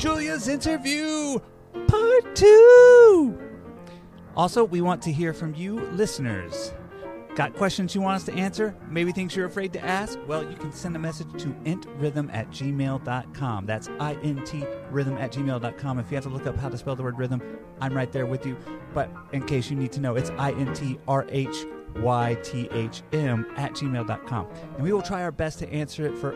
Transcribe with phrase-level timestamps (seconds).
[0.00, 1.38] Julia's interview,
[1.86, 3.38] part two.
[4.34, 6.72] Also, we want to hear from you, listeners.
[7.34, 8.74] Got questions you want us to answer?
[8.88, 10.18] Maybe things you're afraid to ask?
[10.26, 13.66] Well, you can send a message to intrhythm at gmail.com.
[13.66, 15.98] That's I-N-T rhythm at gmail.com.
[15.98, 17.42] If you have to look up how to spell the word rhythm,
[17.82, 18.56] I'm right there with you.
[18.94, 21.06] But in case you need to know, it's I-N-T-R-H-Y-T-H-M
[23.58, 24.46] at gmail.com.
[24.76, 26.34] And we will try our best to answer it for,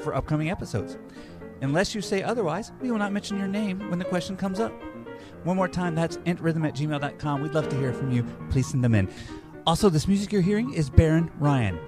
[0.00, 0.98] for upcoming episodes.
[1.60, 4.72] Unless you say otherwise, we will not mention your name when the question comes up.
[5.44, 7.42] One more time, that's intrhythm at gmail.com.
[7.42, 8.24] We'd love to hear from you.
[8.50, 9.08] Please send them in.
[9.66, 11.78] Also, this music you're hearing is Barron Ryan.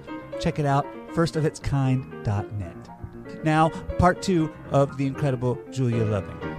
[0.40, 3.44] Check it out, firstofitskind.net.
[3.44, 3.68] Now,
[3.98, 6.56] part two of the incredible Julia Loving.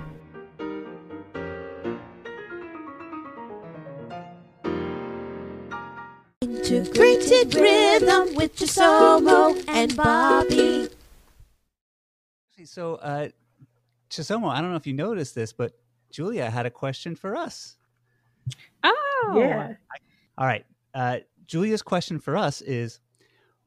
[6.42, 10.88] Integrated rhythm with Chisomo and Bobby.
[12.66, 13.30] So, uh,
[14.10, 15.74] Chisomo, I don't know if you noticed this, but
[16.12, 17.78] Julia had a question for us.
[18.84, 19.74] Oh, Yeah.
[20.38, 20.66] All right.
[20.94, 23.00] Uh, Julia's question for us is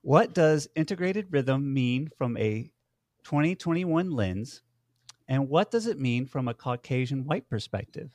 [0.02, 2.70] What does integrated rhythm mean from a
[3.24, 4.62] 2021 lens?
[5.28, 8.10] And what does it mean from a Caucasian white perspective?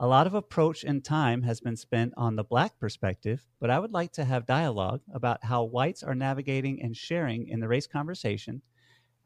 [0.00, 3.78] A lot of approach and time has been spent on the black perspective, but I
[3.78, 7.86] would like to have dialogue about how whites are navigating and sharing in the race
[7.86, 8.62] conversation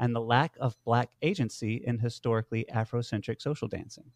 [0.00, 4.10] and the lack of black agency in historically Afrocentric social dancing.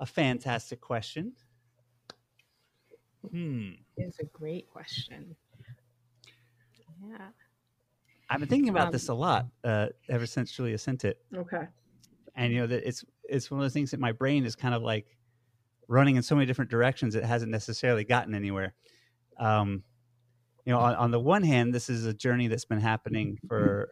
[0.00, 1.32] A fantastic question.
[3.30, 3.70] Hmm.
[3.96, 5.36] It's a great question.
[7.08, 7.28] Yeah.
[8.28, 11.66] I've been thinking about Um, this a lot uh, ever since Julia sent it, Okay.
[12.34, 14.74] and you know that it's it's one of those things that my brain is kind
[14.74, 15.18] of like
[15.88, 18.74] running in so many different directions it hasn't necessarily gotten anywhere.
[19.38, 19.82] Um,
[20.64, 23.90] you know, on, on the one hand, this is a journey that's been happening for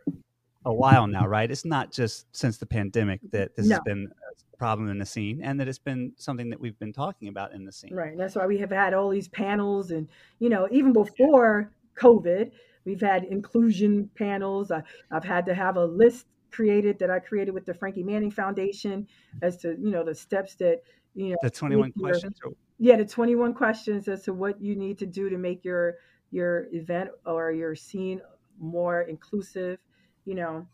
[0.64, 1.50] a while now, right?
[1.50, 4.08] It's not just since the pandemic that this has been
[4.52, 7.52] a problem in the scene, and that it's been something that we've been talking about
[7.52, 7.94] in the scene.
[7.94, 8.16] Right.
[8.16, 10.08] That's why we have had all these panels, and
[10.38, 12.52] you know, even before COVID,
[12.84, 14.70] we've had inclusion panels.
[14.70, 18.30] I, I've had to have a list created that I created with the Frankie Manning
[18.30, 19.06] Foundation
[19.42, 20.82] as to you know the steps that
[21.14, 22.38] you know The twenty-one your- questions.
[22.44, 22.52] Or,
[22.82, 25.96] yeah the 21 questions as to what you need to do to make your
[26.30, 28.20] your event or your scene
[28.58, 29.78] more inclusive
[30.24, 30.66] you know.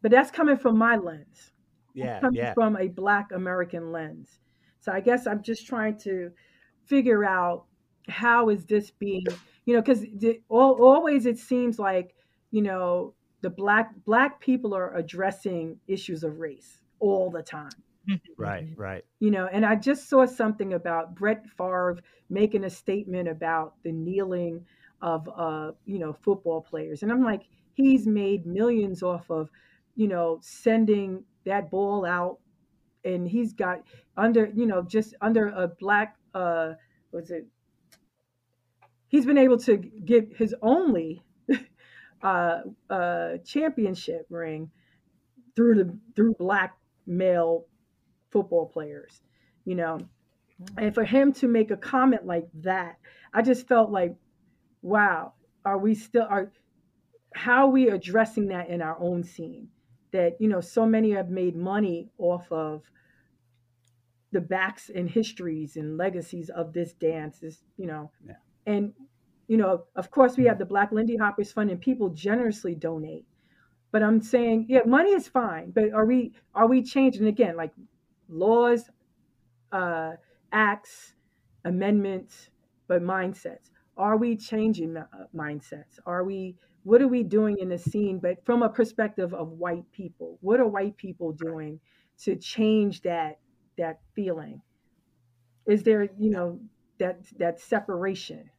[0.00, 1.50] But that's coming from my lens.
[1.94, 2.54] Yeah, coming yeah.
[2.54, 4.38] from a black american lens.
[4.80, 6.30] So i guess i'm just trying to
[6.84, 7.64] figure out
[8.08, 9.24] how is this being
[9.64, 10.04] you know because
[10.48, 12.14] all always it seems like
[12.50, 17.70] you know the black black people are addressing issues of race all the time
[18.36, 19.04] Right, right.
[19.20, 21.98] you know and i just saw something about brett Favre
[22.28, 24.64] making a statement about the kneeling
[25.02, 27.42] of uh you know football players and i'm like
[27.74, 29.48] he's made millions off of
[29.96, 32.38] you know sending that ball out
[33.04, 33.80] and he's got
[34.16, 36.72] under you know just under a black uh
[37.12, 37.46] was it
[39.08, 41.22] he's been able to get his only
[42.22, 42.60] uh
[42.90, 44.70] uh championship ring
[45.56, 46.76] through the through black
[47.06, 47.66] male
[48.34, 49.20] football players,
[49.64, 49.98] you know.
[50.60, 50.82] Mm.
[50.82, 52.96] And for him to make a comment like that,
[53.32, 54.14] I just felt like,
[54.82, 55.34] wow,
[55.64, 56.50] are we still are
[57.34, 59.68] how are we addressing that in our own scene?
[60.12, 62.82] That, you know, so many have made money off of
[64.32, 68.34] the backs and histories and legacies of this dance is, you know, Yeah.
[68.66, 68.92] and
[69.46, 73.26] you know, of course we have the Black Lindy Hoppers Fund and people generously donate.
[73.92, 77.72] But I'm saying, yeah, money is fine, but are we are we changing again like
[78.28, 78.90] laws,
[79.72, 80.14] uh,
[80.52, 81.14] acts,
[81.64, 82.50] amendments,
[82.86, 83.70] but mindsets?
[83.96, 85.98] Are we changing uh, mindsets?
[86.06, 88.18] Are we what are we doing in the scene?
[88.18, 91.80] But from a perspective of white people, what are white people doing
[92.18, 93.40] to change that
[93.78, 94.62] that feeling?
[95.66, 96.60] Is there you know
[96.98, 98.50] that that separation?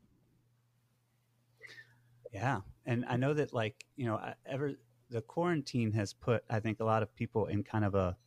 [2.31, 4.73] Yeah, and I know that like you know ever
[5.09, 8.17] the quarantine has put I think a lot of people in kind of a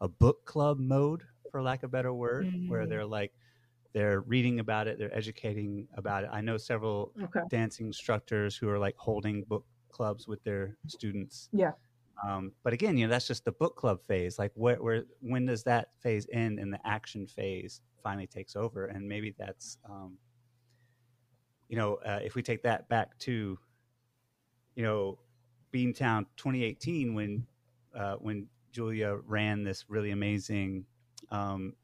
[0.00, 2.88] a book club mode for lack of a better word where Mm.
[2.88, 3.32] they're like
[3.92, 7.40] they're reading about it they're educating about it I know several Okay.
[7.48, 11.72] dancing instructors who are like holding book clubs with their students Yeah.
[12.26, 15.46] um, but again you know that's just the book club phase like where, where when
[15.46, 20.18] does that phase end and the action phase finally takes over and maybe that's um,
[21.68, 23.58] you know, uh, if we take that back to,
[24.74, 25.18] you know,
[25.72, 27.46] Beantown 2018 when
[27.94, 30.84] uh, when Julia ran this really amazing,
[31.30, 31.74] um,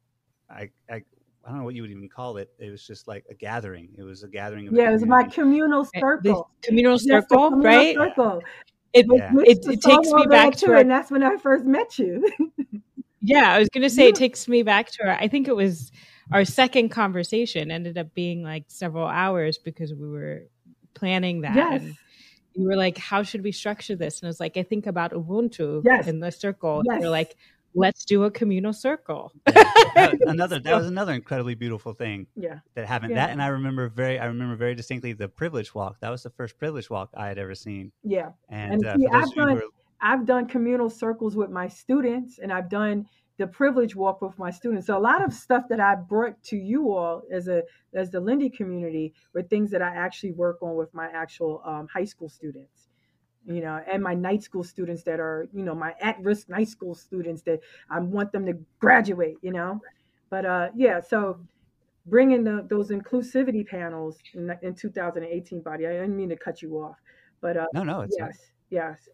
[0.50, 1.02] I, I
[1.46, 2.50] I don't know what you would even call it.
[2.58, 3.90] It was just like a gathering.
[3.98, 4.66] It was a gathering.
[4.68, 5.34] Of the Yeah, it was my community.
[5.34, 6.50] communal The circle.
[6.62, 7.94] communal Yes, circle, communal right?
[7.94, 8.42] circle.
[8.94, 9.32] it, Yeah.
[9.44, 11.98] it, The it takes me back that to too, and that's when I first met
[11.98, 12.26] you.
[13.26, 14.08] Yeah, I was gonna say Yeah.
[14.10, 15.12] it takes me back to our.
[15.12, 15.90] I think it was
[16.30, 17.70] our second conversation.
[17.70, 20.42] Ended up being like several hours because we were
[20.92, 21.56] planning that.
[21.56, 21.94] yes, And
[22.54, 25.12] you were like, "How should we structure this?" And I was like, "I think about
[25.12, 26.06] Ubuntu Yes.
[26.08, 27.00] in the circle." And Yes.
[27.02, 27.36] You're like,
[27.74, 32.60] "Let's do a communal circle." That was another that was another incredibly beautiful thing yeah,
[32.74, 33.10] that happened.
[33.10, 33.26] Yeah.
[33.26, 36.00] That and I remember very I remember very distinctly the privilege walk.
[36.00, 37.92] That was the first privilege walk I had ever seen.
[38.02, 38.30] yeah.
[38.48, 39.62] And, And uh, see, for those I've of you who done- are
[40.00, 43.06] I've done communal circles with my students, and I've done
[43.36, 44.86] the privilege walk with my students.
[44.86, 48.20] So a lot of stuff that I brought to you all as a as the
[48.20, 52.28] Lindy community were things that I actually work on with my actual um, high school
[52.28, 52.88] students.
[53.46, 56.94] You know, and my night school students that are, you know, my at-risk night school
[56.94, 57.60] students that
[57.90, 59.36] I want them to graduate.
[59.42, 59.80] You know,
[60.30, 61.00] but uh, yeah.
[61.00, 61.40] So
[62.06, 65.86] bringing the, those inclusivity panels in, in 2018, Bobby.
[65.86, 66.96] I didn't mean to cut you off,
[67.40, 68.38] but uh, No, no, it's yes,
[68.70, 69.08] yes.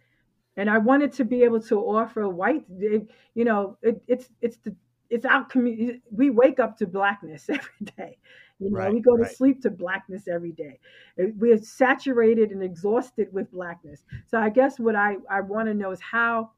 [0.61, 4.77] And I wanted to be able to offer white, you know, it, it's it's the
[5.09, 6.03] it's our community.
[6.11, 8.19] We wake up to blackness every day.
[8.59, 9.33] You know, Right, we go to right.
[9.35, 10.79] sleep to blackness every day.
[11.19, 14.05] Uh, We're saturated and exhausted with blackness.
[14.27, 16.51] So I guess what I I want to know is how,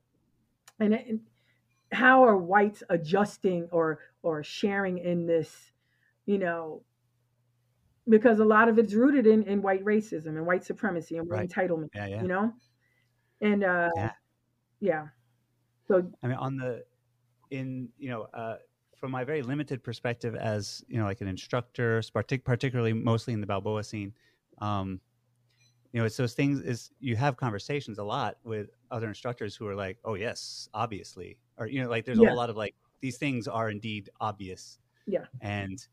[0.80, 1.20] and, and
[1.92, 5.72] how are whites adjusting or or sharing in this,
[6.26, 6.82] you know,
[8.08, 11.38] because a lot of it's rooted in in white racism and white supremacy and white
[11.38, 11.48] Right.
[11.48, 12.22] entitlement yeah, yeah.
[12.22, 12.52] you know
[13.42, 14.12] and uh Yeah.
[14.80, 15.08] yeah,
[15.88, 16.84] so I mean, on the
[17.50, 18.58] in you know, uh,
[18.96, 23.40] from my very limited perspective as you know, like an instructor, partic- particularly mostly in
[23.40, 24.14] the Balboa scene,
[24.58, 25.00] um,
[25.92, 26.60] you know, it's those things.
[26.62, 31.40] Is you have conversations a lot with other instructors who are like, "Oh yes, obviously,"
[31.58, 32.24] or you know, like there's a Yeah.
[32.24, 34.78] whole lot of like these things are indeed obvious.
[35.06, 35.26] Yeah.
[35.40, 35.86] and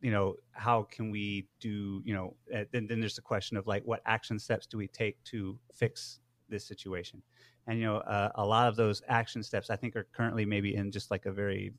[0.00, 2.02] you know, how can we do?
[2.04, 4.88] You know, uh, then then there's the question of like, what action steps do we
[4.88, 7.22] take to fix this situation?
[7.66, 10.74] and you know uh, a lot of those action steps i think are currently maybe
[10.74, 11.72] in just like a very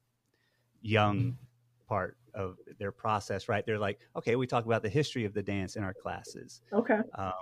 [0.81, 1.35] young
[1.87, 3.65] part of their process right?
[3.65, 6.61] They're like okay we talk about the history of the dance in our classes.
[6.71, 6.99] Okay.
[7.15, 7.33] Um,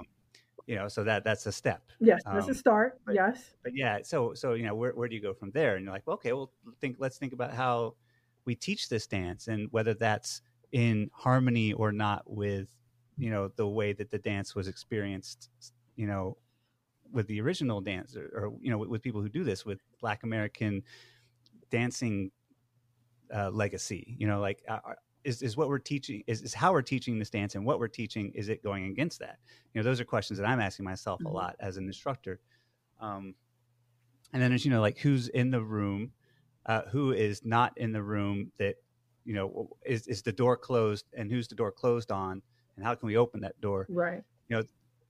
[0.66, 1.82] you know so that that's a step.
[2.00, 3.00] Yes that's Um, a start.
[3.06, 3.56] but- yes.
[3.64, 5.76] but yeah so so you know where, where do you go from there?
[5.76, 7.96] And you're like well, okay well think let's think about how
[8.46, 10.42] we teach this dance and whether that's
[10.72, 12.70] in harmony or not with
[13.18, 15.50] you know the way that the dance was experienced
[15.98, 16.38] you know
[17.12, 19.80] with the original dance or, or you know with, with people who do this with
[20.00, 20.82] black american
[21.70, 22.32] dancing
[23.34, 24.80] uh, legacy you know like uh,
[25.24, 27.88] is, is what we're teaching is, is how we're teaching this dance and what we're
[27.90, 29.40] teaching is it going against that?
[29.74, 31.26] You know those are questions that i'm asking myself Mhm.
[31.26, 32.40] a lot as an instructor.
[33.02, 33.36] Um,
[34.32, 36.12] and then there's you know like who's in the room
[36.66, 38.76] uh, who is not in the room that
[39.26, 42.42] you know is, is the door closed and who's the door closed on
[42.76, 43.86] and how can we open that door?
[43.90, 44.24] Right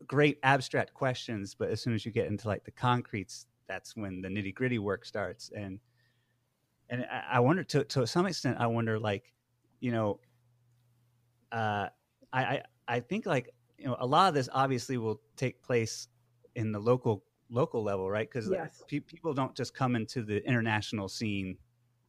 [0.05, 4.21] great abstract questions but as soon as you get into like the concretes that's when
[4.21, 5.51] the nitty gritty work starts.
[5.55, 5.79] And
[6.89, 9.33] and I, I wonder to to some extent I wonder like
[9.79, 10.19] you know
[11.51, 11.87] uh
[12.33, 16.07] I, I I think like you know a lot of this obviously will take place
[16.55, 18.29] in the local local level right?
[18.29, 18.83] Because Yes.
[18.87, 21.57] pe- people don't just come into the international scene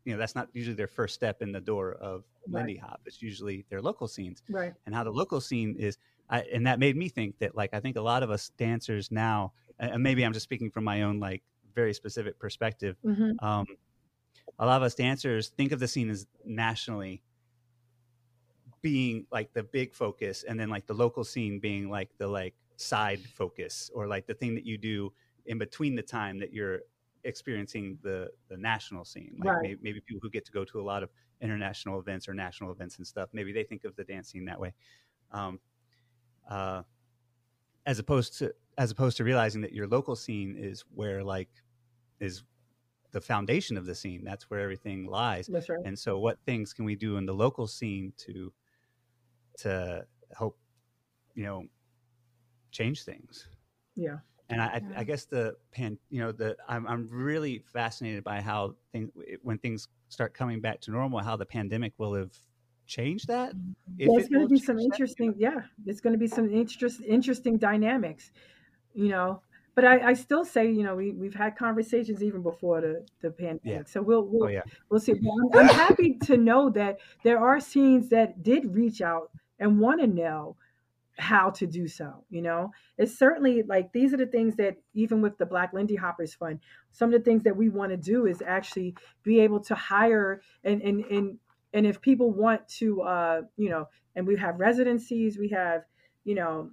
[0.04, 2.60] you know that's not usually their first step in the door of Right.
[2.60, 3.02] Lindy Hop.
[3.04, 4.42] It's usually their local scenes.
[4.48, 4.72] Right.
[4.86, 5.98] And how the local scene is
[6.30, 9.10] I, and that made me think that like i think a lot of us dancers
[9.10, 11.42] now and maybe i'm just speaking from my own like
[11.74, 13.66] very specific perspective hmm um,
[14.58, 17.22] a lot of us dancers think of the scene as nationally
[18.80, 22.54] being like the big focus and then like the local scene being like the like
[22.76, 25.12] side focus or like the thing that you do
[25.46, 26.82] in between the time that you're
[27.24, 29.36] experiencing the the national scene.
[29.40, 29.58] Like Right.
[29.58, 31.10] maybe, maybe people who get to go to a lot of
[31.40, 34.60] international events or national events and stuff maybe they think of the dance scene that
[34.60, 34.74] way.
[35.32, 35.60] Um,
[36.48, 36.82] uh,
[37.86, 41.48] as opposed to as opposed to realizing that your local scene is where like
[42.20, 42.44] is
[43.12, 44.24] the foundation of the scene.
[44.24, 45.46] That's where everything lies.
[45.48, 45.80] That's right.
[45.84, 48.52] And so what things can we do in the local scene to
[49.58, 50.58] to help
[51.34, 51.66] you know
[52.70, 53.48] change things?
[53.94, 54.18] Yeah.
[54.50, 55.00] And I, I- Yeah.
[55.00, 59.10] I guess the pan, you know, the I'm I'm really fascinated by how things
[59.42, 62.32] when things start coming back to normal, how the pandemic will have
[62.88, 63.54] changed that.
[63.54, 63.72] Mm-hmm.
[63.98, 66.26] If there's it going to be change some that, interesting yeah it's going to be
[66.26, 68.32] some interest, interesting dynamics
[68.94, 69.42] you know
[69.74, 73.30] but I, I still say you know we, we've had conversations even before the, the
[73.30, 75.12] pandemic so we'll, we'll Oh yeah, we'll see.
[75.12, 79.30] I'm, I'm happy to know that there are scenes that did reach out
[79.60, 80.56] and want to know
[81.18, 82.24] how to do so.
[82.30, 85.96] You know, it's certainly like these are the things that even with the Black Lindy
[85.96, 86.60] Hoppers Fund,
[86.92, 90.40] some of the things that we want to do is actually be able to hire
[90.64, 91.38] and and and
[91.74, 95.82] and if people want to, uh, you know, and we have residencies, we have,
[96.24, 96.70] you know.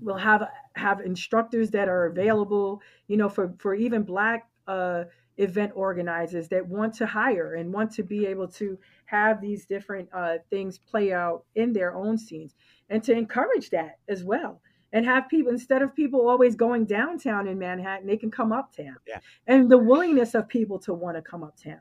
[0.00, 0.42] we'll have
[0.74, 5.04] have instructors that are available you know for for even black uh,
[5.38, 10.08] event organizers that want to hire and want to be able to have these different
[10.12, 12.54] uh, things play out in their own scenes
[12.90, 14.60] and to encourage that as well
[14.92, 18.96] and have people instead of people always going downtown in manhattan they can come uptown
[19.06, 19.20] Yeah.
[19.46, 21.80] and the willingness of people to want to come uptown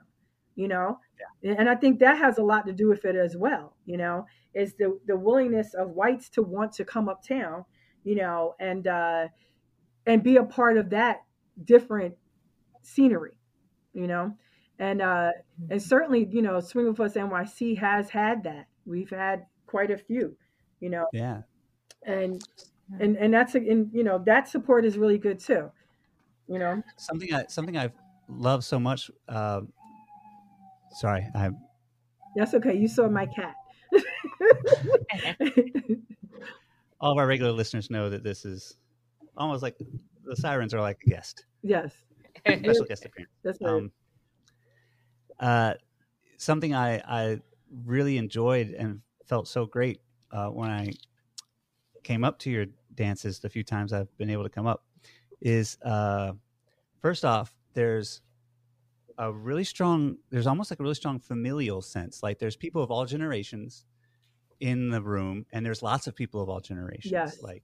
[0.55, 0.99] you know?
[1.43, 4.25] And i think that has a lot to do with it as well you know?
[4.53, 7.65] Is the the willingness of whites to want to come uptown
[8.03, 9.27] you know and uh
[10.05, 11.23] and be a part of that
[11.63, 12.15] different
[12.81, 13.37] scenery
[13.93, 14.35] you know?
[14.79, 15.31] And uh
[15.69, 18.67] and certainly you know swing with us nyc has had that.
[18.85, 20.37] We've had quite a few
[20.79, 21.07] you know?
[21.13, 21.41] Yeah.
[22.03, 22.41] and
[22.99, 25.71] and and that's a, and you know that support is really good too
[26.47, 26.81] you know?
[26.97, 27.93] Something I something I've
[28.29, 29.09] loved so much.
[29.27, 29.61] Uh,
[30.95, 31.51] sorry, I
[32.35, 33.55] that's okay you saw my cat.
[36.99, 38.77] All of our regular listeners know that this is
[39.37, 39.77] almost like
[40.23, 41.93] the sirens are like a guest, yes.
[42.45, 43.31] Special guest appearance.
[43.43, 43.69] that's right.
[43.69, 43.91] Um,
[45.39, 45.73] uh,
[46.37, 47.41] something I, I
[47.85, 50.91] really enjoyed and felt so great uh, when I
[52.03, 54.83] came up to your dances the few times I've been able to come up
[55.41, 56.33] is uh,
[57.01, 58.21] first off, there's
[59.17, 62.23] a really strong, there's almost like a really strong familial sense.
[62.23, 63.85] Like there's people of all generations
[64.59, 67.11] in the room, and there's lots of people of all generations.
[67.11, 67.43] Yes.
[67.43, 67.63] Like,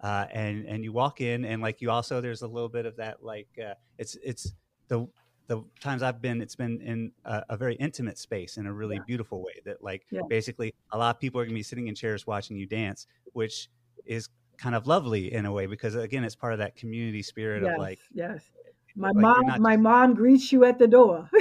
[0.00, 2.96] uh, and and you walk in, and like you also there's a little bit of
[2.96, 4.54] that like uh, it's it's
[4.88, 5.06] the
[5.48, 8.96] the times I've been, it's been in a, a very intimate space in a really
[8.96, 9.04] Yeah.
[9.06, 9.60] beautiful way.
[9.64, 10.22] That like Yeah.
[10.28, 13.68] basically a lot of people are gonna be sitting in chairs watching you dance, which
[14.04, 14.28] is
[14.58, 17.74] kind of lovely in a way because again, it's part of that community spirit yes
[17.74, 18.50] of like yes
[18.96, 21.30] my like, mom not my mom greets you at the door.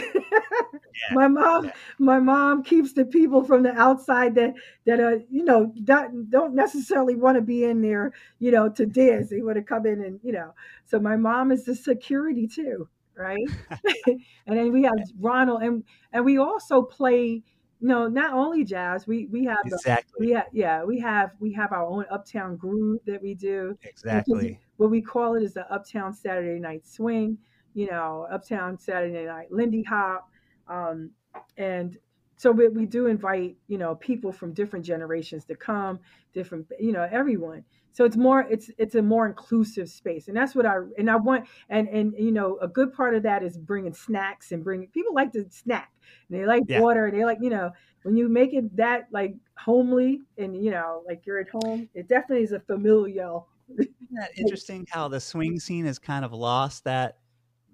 [1.12, 1.72] My mom yeah.
[2.00, 4.54] my mom keeps the people from the outside that
[4.86, 8.86] that are you know don't, don't necessarily want to be in there you know to
[8.86, 9.30] dance.
[9.30, 10.54] They want to come in and you know.
[10.86, 13.48] So my mom is the security too right?
[14.48, 15.84] And then we have ronald and
[16.14, 17.44] and we also play
[17.80, 21.32] you know not only jazz we we have the, exactly, we have yeah we have
[21.40, 23.78] we have our own uptown groove that we do.
[23.84, 24.60] Exactly.
[24.78, 27.38] What we call it is the Uptown Saturday Night Swing,
[27.74, 30.30] you know, Uptown Saturday Night Lindy Hop.
[30.68, 31.12] Um,
[31.58, 31.98] and
[32.38, 36.00] so we, we do invite, you know, people from different generations to come,
[36.34, 37.64] different, you know, everyone.
[37.94, 40.28] So it's more, it's, it's a more inclusive space.
[40.28, 43.24] And that's what I, and I want, and, and, you know, a good part of
[43.24, 45.94] that is bringing snacks and bringing, people like to snack
[46.30, 46.82] and they like Yeah.
[46.82, 47.72] water and they like, you know,
[48.04, 52.10] when you make it that like homely and, you know, like you're at home, it
[52.10, 57.18] definitely is a familial that interesting how the swing scene has kind of lost that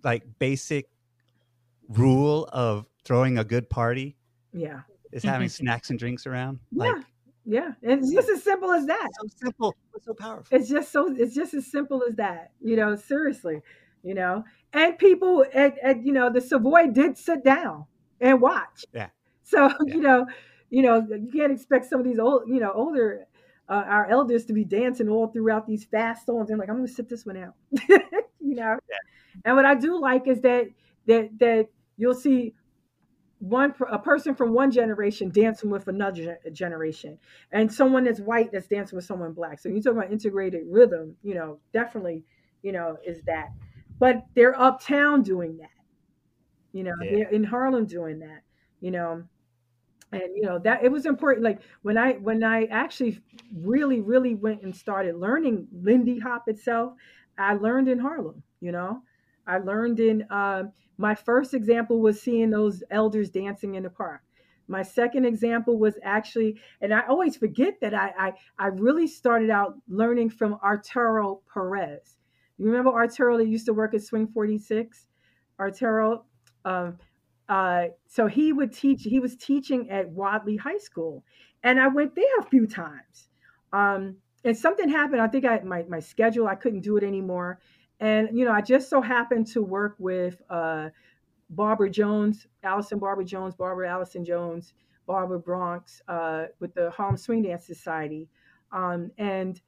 [0.03, 0.89] like basic
[1.89, 4.15] rule of throwing a good party
[4.53, 4.81] yeah.
[5.11, 5.63] is having mm-hmm.
[5.63, 6.59] snacks and drinks around?
[6.71, 7.05] Yeah, Like
[7.45, 7.71] yeah.
[7.81, 9.07] It's just as simple as that.
[9.19, 10.57] so simple, but so powerful.
[10.57, 12.51] It's just so it's just as simple as that.
[12.61, 13.61] You know, seriously.
[14.03, 14.43] You know,
[14.73, 17.85] and people at, at you know the Savoy did sit down
[18.19, 18.85] and watch.
[18.93, 19.09] Yeah.
[19.43, 19.93] So Yeah.
[19.95, 20.25] you know,
[20.69, 23.27] you know you can't expect some of these old you know older
[23.71, 26.49] uh, our elders to be dancing all throughout these fast songs.
[26.49, 27.55] They're like, I'm to sit this one out.
[28.41, 28.77] you know.
[29.45, 30.67] And what I do like is that
[31.07, 32.53] that that you'll see
[33.39, 37.17] one a person from one generation dancing with another generation
[37.51, 41.15] and someone that's white that's dancing with someone black so you talk about integrated rhythm
[41.23, 42.23] you know definitely
[42.61, 43.49] you know is that
[43.99, 45.71] but they're uptown doing that
[46.71, 47.11] you know Yeah.
[47.11, 48.43] they're in harlem doing that
[48.79, 49.23] you know
[50.11, 53.19] and you know that it was important like when i when i actually
[53.55, 56.93] really really went and started learning lindy hop itself
[57.37, 59.01] i learned in harlem you know?
[59.45, 64.21] I learned in um, my first example was seeing those elders dancing in the park.
[64.67, 69.49] My second example was actually and i always forget that i i, I really started
[69.49, 72.19] out learning from arturo perez.
[72.57, 75.07] You remember arturo that used to work at swing 46
[75.59, 76.23] arturo
[76.63, 76.97] um,
[77.51, 81.23] uh, so he would teach he was teaching at Wadleigh high school.
[81.63, 83.27] And i went there a few times.
[83.73, 84.15] Um,
[84.45, 85.21] and something happened.
[85.21, 87.59] I think i my, my schedule i couldn't do it anymore.
[87.99, 90.89] And you know i just so happened to work with uh,
[91.49, 94.73] barbara jones allison barbara jones barbara allison jones
[95.05, 98.29] barbara bronx uh, with the harlem swing dance society.
[98.71, 99.59] Um, and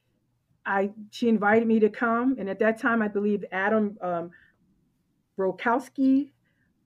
[0.65, 2.37] i she invited me to come.
[2.39, 4.31] And at that time i believe adam um,
[5.37, 6.29] Brozowski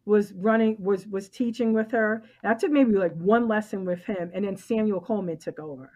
[0.08, 2.24] was running was was teaching with her.
[2.42, 5.92] And i took maybe like one lesson with him and then samuel coleman took over.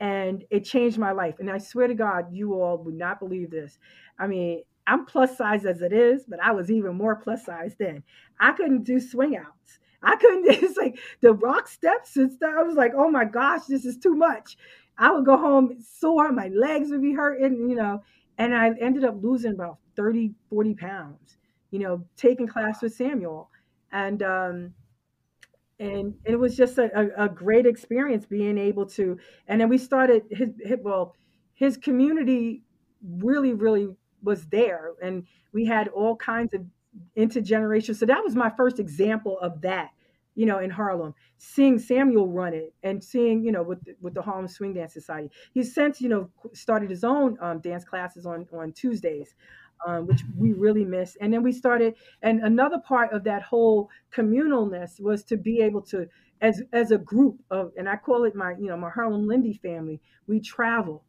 [0.00, 1.36] And it changed my life.
[1.40, 3.78] And i swear to god you all would not believe this.
[4.18, 7.74] I mean i'm plus size as it is but i was even more plus size
[7.78, 8.02] then.
[8.38, 9.78] I couldn't do swing outs.
[10.02, 12.54] I couldn't it's like the rock steps and stuff.
[12.56, 14.58] I was like oh my gosh this is too much.
[14.98, 18.02] I would go home sore, my legs would be hurting, you know,
[18.36, 21.37] and I ended up losing about 30, 40 pounds,
[21.70, 23.50] you know, taking class with Samuel.
[23.92, 24.74] And, um,
[25.78, 30.24] and it was just a, a, great experience being able to, and then we started
[30.30, 31.14] his, his, well,
[31.54, 32.62] his community
[33.02, 33.88] really, really
[34.22, 34.92] was there.
[35.00, 36.62] And we had all kinds of
[37.16, 37.94] intergenerational.
[37.94, 39.90] So that was my first example of that
[40.38, 44.22] you know, in Harlem, seeing Samuel run it and seeing, you know, with with the
[44.22, 45.28] Harlem Swing Dance Society.
[45.52, 49.34] He's since, you know, started his own um, dance classes on on Tuesdays,
[49.86, 51.16] um, which we really miss.
[51.20, 55.82] And then we started, and another part of that whole communalness was to be able
[55.82, 56.06] to,
[56.40, 59.54] as as a group of, and I call it my, you know, my Harlem Lindy
[59.54, 60.00] family.
[60.26, 61.04] We travel.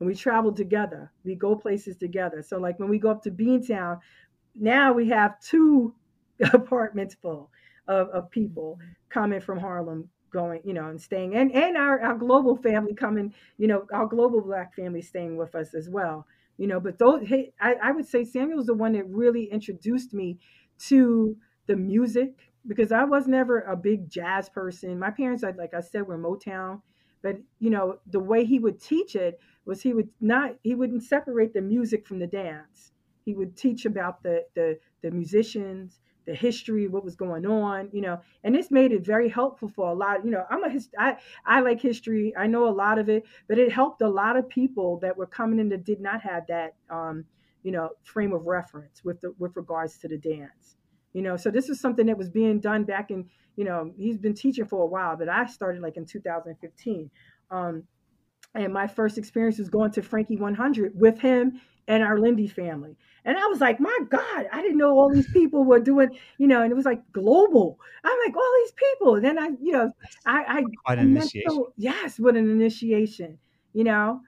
[0.00, 1.12] and we travel together.
[1.24, 2.42] We go places together.
[2.42, 4.00] So like when we go up to Beantown,
[4.54, 5.94] now we have two
[6.52, 7.50] apartments full
[7.88, 12.14] of, of people coming from Harlem going, you know, and staying and, and our, our
[12.16, 16.26] global family coming, you know, our global black family staying with us as well.
[16.58, 20.14] You know, but those hey, I, I would say Samuel's the one that really introduced
[20.14, 20.38] me
[20.88, 21.36] to
[21.66, 24.98] the music because I was never a big jazz person.
[24.98, 26.80] My parents, like I said, were Motown,
[27.22, 31.02] but you know, the way he would teach it was he would not he wouldn't
[31.02, 32.92] separate the music from the dance.
[33.24, 38.00] He would teach about the the the musicians, the history, what was going on, you
[38.00, 40.24] know, and this made it very helpful for a lot.
[40.24, 42.34] You know, I'm a hist- I, I like history.
[42.36, 45.26] I know a lot of it, but it helped a lot of people that were
[45.26, 47.24] coming in that did not have that, um,
[47.62, 50.76] you know, frame of reference with the, with regards to the dance.
[51.12, 54.18] You know, so this is something that was being done back in, you know, he's
[54.18, 57.10] been teaching for a while, but I started like in 2015.
[57.50, 57.84] Um,
[58.54, 62.96] and my first experience was going to Frankie 100 with him and our Lindy family.
[63.26, 66.46] And I was like, my God, I didn't know all these people were doing, you
[66.46, 67.78] know, and it was like global.
[68.04, 69.16] I'm like, all these people.
[69.16, 69.90] And then I, you know,
[70.24, 71.50] I, I, Quite an initiation.
[71.50, 73.38] So, yes, what an initiation.
[73.72, 74.20] You know,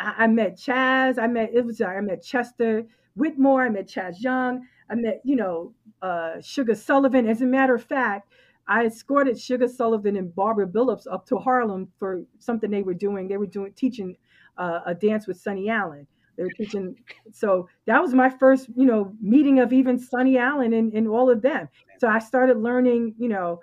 [0.00, 1.16] I, I, met Chaz.
[1.16, 3.66] I met it was I met Chester Whitmore.
[3.66, 4.66] I met Chaz Young.
[4.90, 5.72] I met, you know,
[6.02, 7.28] uh, Sugar Sullivan.
[7.28, 8.32] As a matter of fact,
[8.66, 13.28] I escorted Sugar Sullivan and Barbara Billups up to Harlem for something they were doing.
[13.28, 14.16] They were doing teaching
[14.58, 16.08] uh, a dance with Sonny Allen.
[16.36, 16.96] They were teaching.
[17.32, 21.30] So that was my first, you know, meeting of even Sonny Allen and, and all
[21.30, 21.68] of them.
[21.98, 23.60] So I started learning, you know,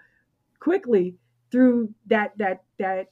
[0.60, 1.16] quickly
[1.52, 3.12] through that that that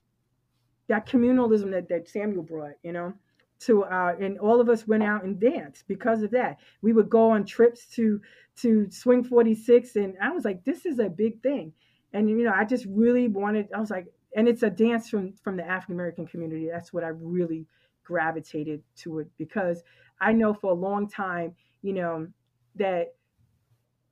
[0.87, 3.13] that communalism that, that Samuel brought, you know,
[3.59, 6.59] to our and all of us went out and danced because of that.
[6.81, 8.21] We would go on trips to
[8.57, 11.73] to Swing 46 and I was like, this is a big thing.
[12.13, 15.33] And you know, I just really wanted, I was like, and it's a dance from
[15.33, 16.69] from the African American community.
[16.71, 17.65] That's what I really
[18.09, 19.83] gravitated to it because
[20.19, 22.27] I know for a long time, you know,
[22.75, 23.13] that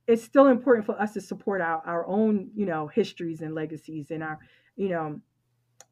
[0.06, 4.12] it's still important for us to support our, our own, you know, histories and legacies
[4.12, 4.38] and our,
[4.76, 5.20] you know,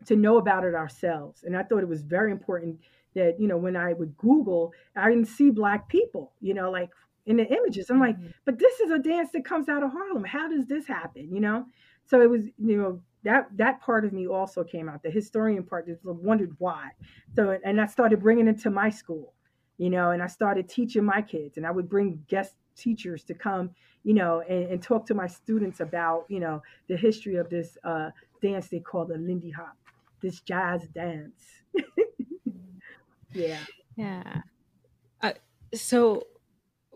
[0.04, 1.42] to know about it ourselves.
[1.42, 2.78] And I thought it was very important
[3.16, 6.90] that, you know, when I would Google, I didn't see black people, you know, like
[7.26, 7.90] in the images.
[7.90, 8.28] I'm like, mm-hmm.
[8.44, 10.22] but this is a dance that comes out of Harlem.
[10.22, 11.34] How does this happen?
[11.34, 11.66] You know?
[12.06, 15.02] So it was, you know, that that part of me also came out.
[15.02, 16.90] The historian part just wondered why.
[17.34, 19.34] So and I started bringing it to my school,
[19.78, 23.34] you know, and I started teaching my kids, and I would bring guest teachers to
[23.34, 23.70] come,
[24.04, 27.76] you know, and, and talk to my students about, you know, the history of this
[27.82, 28.10] uh,
[28.40, 29.76] dance they call the Lindy Hop,
[30.22, 31.42] this jazz dance.
[33.32, 33.58] yeah.
[33.96, 34.42] Yeah.
[35.20, 35.32] Uh,
[35.74, 36.22] so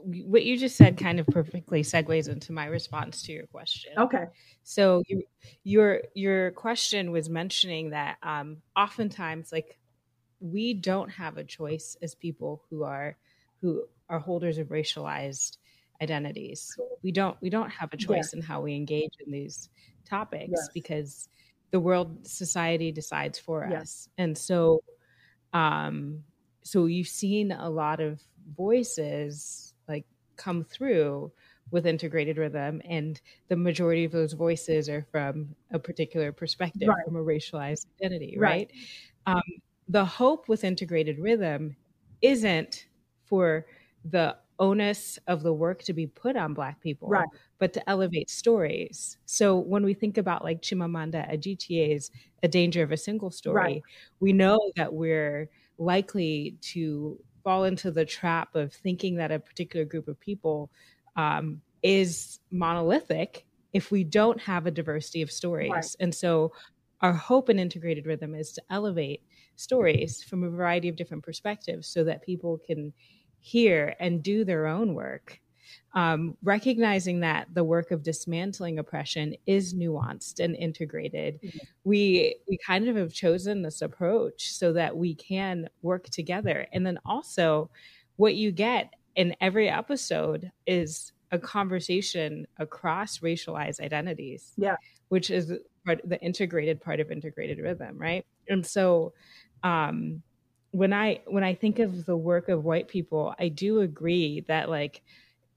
[0.04, 3.92] what you just said kind of perfectly segues into my response to your question.
[3.98, 4.24] Okay.
[4.62, 5.22] So you,
[5.64, 9.78] your your question was mentioning that um, oftentimes, like
[10.40, 13.16] we don't have a choice as people who are
[13.60, 15.58] who are holders of racialized
[16.02, 16.76] identities.
[17.02, 18.38] We don't we don't have a choice yeah.
[18.38, 19.68] in how we engage in these
[20.08, 20.68] topics yes.
[20.72, 21.28] because
[21.70, 23.82] the world society decides for yes.
[23.82, 24.82] us, and so
[25.52, 26.24] um,
[26.62, 28.20] so you've seen a lot of
[28.56, 29.69] voices
[30.40, 31.30] come through
[31.70, 37.04] with integrated rhythm and the majority of those voices are from a particular perspective right.
[37.04, 38.70] from a racialized identity right,
[39.26, 39.36] right.
[39.36, 39.42] Um,
[39.88, 41.76] the hope with integrated rhythm
[42.22, 42.86] isn't
[43.24, 43.66] for
[44.04, 47.28] the onus of the work to be put on black people right.
[47.58, 52.10] but to elevate stories so when we think about like chimamanda adichie's
[52.42, 53.82] a danger of a single story
[54.20, 55.48] we know that we're
[55.78, 60.70] likely to fall into the trap of thinking that a particular group of people
[61.16, 65.70] um, is monolithic if we don't have a diversity of stories.
[65.70, 65.96] Right.
[66.00, 66.52] And so,
[67.00, 69.22] our hope in integrated rhythm is to elevate
[69.56, 72.92] stories from a variety of different perspectives so that people can
[73.38, 75.40] hear and do their own work.
[75.94, 81.58] Um, recognizing that the work of dismantling oppression is nuanced and integrated, mm-hmm.
[81.84, 86.66] we we kind of have chosen this approach so that we can work together.
[86.72, 87.70] And then also,
[88.16, 94.52] what you get in every episode is a conversation across racialized identities.
[94.56, 94.76] Yeah,
[95.08, 95.52] which is
[95.84, 98.24] part, the integrated part of integrated rhythm, right?
[98.48, 99.12] And so.
[99.62, 100.22] Um,
[100.72, 104.70] when I when I think of the work of white people, I do agree that
[104.70, 105.02] like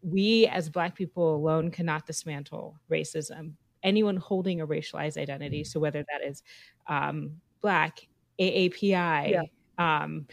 [0.03, 3.53] we as black people alone cannot dismantle racism.
[3.83, 6.43] Anyone holding a racialized identity, so whether that is
[6.87, 8.07] um, black,
[8.39, 9.41] AAPI, yeah.
[9.77, 10.27] um,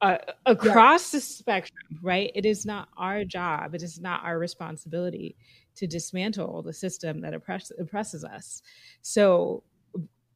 [0.00, 1.18] uh, across yeah.
[1.18, 2.32] the spectrum, right?
[2.34, 5.36] It is not our job, it is not our responsibility
[5.76, 8.62] to dismantle the system that oppress, oppresses us.
[9.02, 9.62] So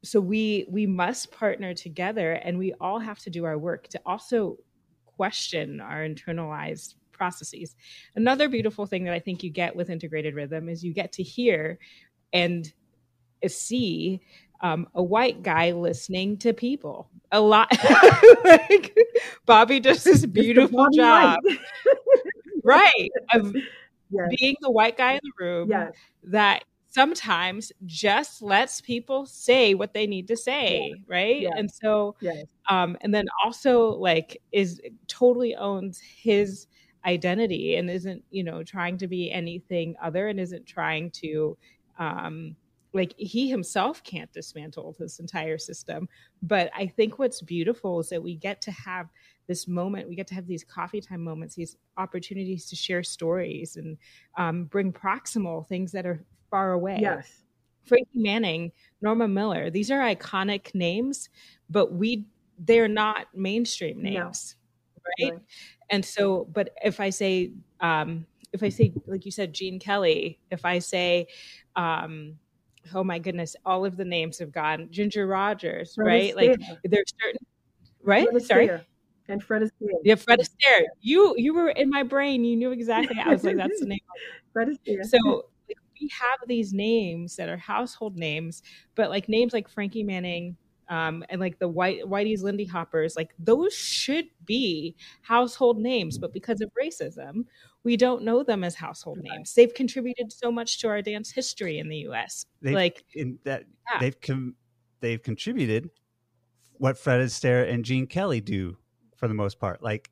[0.04, 4.00] so we we must partner together and we all have to do our work to
[4.06, 4.56] also
[5.04, 7.74] question our internalized processes.
[8.14, 11.22] Another beautiful thing that i think you get with integrated rhythm is you get to
[11.22, 11.78] hear
[12.32, 12.72] and
[13.46, 14.20] see
[14.60, 17.08] um, a white guy listening to people.
[17.32, 17.70] A lot
[18.44, 18.96] like
[19.44, 21.40] bobby does this beautiful job.
[22.64, 23.54] Right of
[24.10, 24.28] yes.
[24.40, 25.92] being the white guy in the room yes.
[26.24, 31.46] that sometimes just lets people say what they need to say right?
[31.54, 32.16] And so
[32.68, 36.66] um and then also like is totally owns his
[37.06, 41.56] identity and isn't you know trying to be anything other and isn't trying to
[41.98, 42.56] um
[42.92, 46.08] like he himself can't dismantle this entire system
[46.42, 49.08] but i think what's beautiful is that we get to have
[49.46, 53.76] this moment we get to have these coffee time moments these opportunities to share stories
[53.76, 53.96] and
[54.36, 56.98] um, bring proximal things that are far away.
[57.00, 57.42] Yes.
[57.84, 61.28] Frankie Manning, Norma Miller, these are iconic names,
[61.70, 62.26] but we
[62.58, 64.56] they're not mainstream names.
[64.56, 64.65] No.
[65.20, 65.32] Right?
[65.32, 65.42] right?
[65.90, 70.38] And so, but if I say um if I say like you said Gene Kelly,
[70.50, 71.26] if I say
[71.74, 72.36] um
[72.94, 74.88] oh my goodness, all of the names have gone.
[74.90, 76.34] Ginger Rogers, Fred right?
[76.34, 76.58] Astaire.
[76.60, 77.46] Like there's certain
[78.02, 78.28] right?
[78.30, 78.68] Fred Sorry.
[78.68, 78.84] Astaire.
[79.28, 79.90] And Fred Astaire.
[80.04, 80.84] Yeah, Fred Astaire.
[81.00, 82.44] You you were in my brain.
[82.44, 83.18] You knew exactly.
[83.18, 83.98] I was like, that's the name.
[84.52, 85.04] Fred Astaire.
[85.04, 85.46] So
[86.00, 88.62] we have these names that are household names,
[88.94, 90.56] but like names like Frankie Manning,
[90.88, 96.32] um, and like the White Whitey's Lindy Hoppers, like those should be household names, but
[96.32, 97.44] because of racism,
[97.84, 99.54] we don't know them as household names.
[99.54, 102.46] They've contributed so much to our dance history in the U.S.
[102.62, 104.00] They've, like in that yeah.
[104.00, 104.56] they've com-
[105.00, 105.90] they've contributed
[106.74, 108.76] what Fred Astaire and Gene Kelly do
[109.16, 109.82] for the most part.
[109.82, 110.10] Like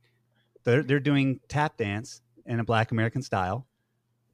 [0.64, 3.66] they're they're doing tap dance in a Black American style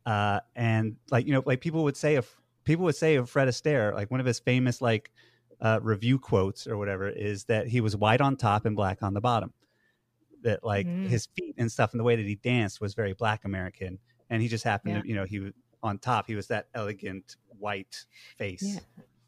[0.06, 3.48] uh, and like you know, like people would say if people would say of Fred
[3.48, 5.10] Astaire, like one of his famous like
[5.60, 9.14] uh, review quotes or whatever is that he was white on top and black on
[9.14, 9.52] the bottom.
[10.42, 11.06] That like mm.
[11.06, 13.98] his feet and stuff and the way that he danced was very black American,
[14.30, 15.02] and he just happened yeah.
[15.02, 16.26] to you know he was on top.
[16.26, 18.04] He was that elegant white
[18.38, 18.62] face.
[18.62, 18.80] Yeah.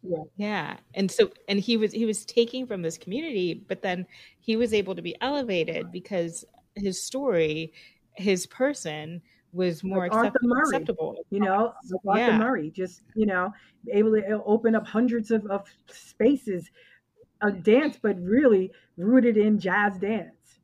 [0.02, 0.22] Yeah.
[0.36, 0.76] yeah.
[0.94, 4.06] And so and he was he was taking from this community, but then
[4.40, 7.72] he was able to be elevated because his story,
[8.14, 10.36] his person was more like accept-
[10.66, 11.16] acceptable.
[11.30, 12.38] You know, like Arthur yeah.
[12.38, 13.52] Murray, just you know,
[13.92, 16.70] able to uh, open up hundreds of, of spaces
[17.42, 20.60] of dance, but really rooted in jazz dance.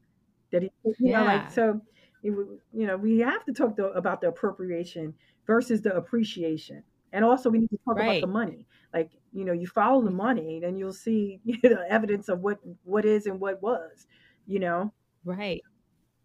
[0.51, 1.21] That he, you yeah.
[1.21, 1.81] know, like so.
[2.25, 5.15] It, you know, we have to talk to, about the appropriation
[5.47, 8.09] versus the appreciation, and also we need to talk right.
[8.09, 8.67] about the money.
[8.93, 12.59] Like, you know, you follow the money, then you'll see you know evidence of what
[12.85, 14.07] what is and what was.
[14.47, 14.93] You know,
[15.25, 15.63] right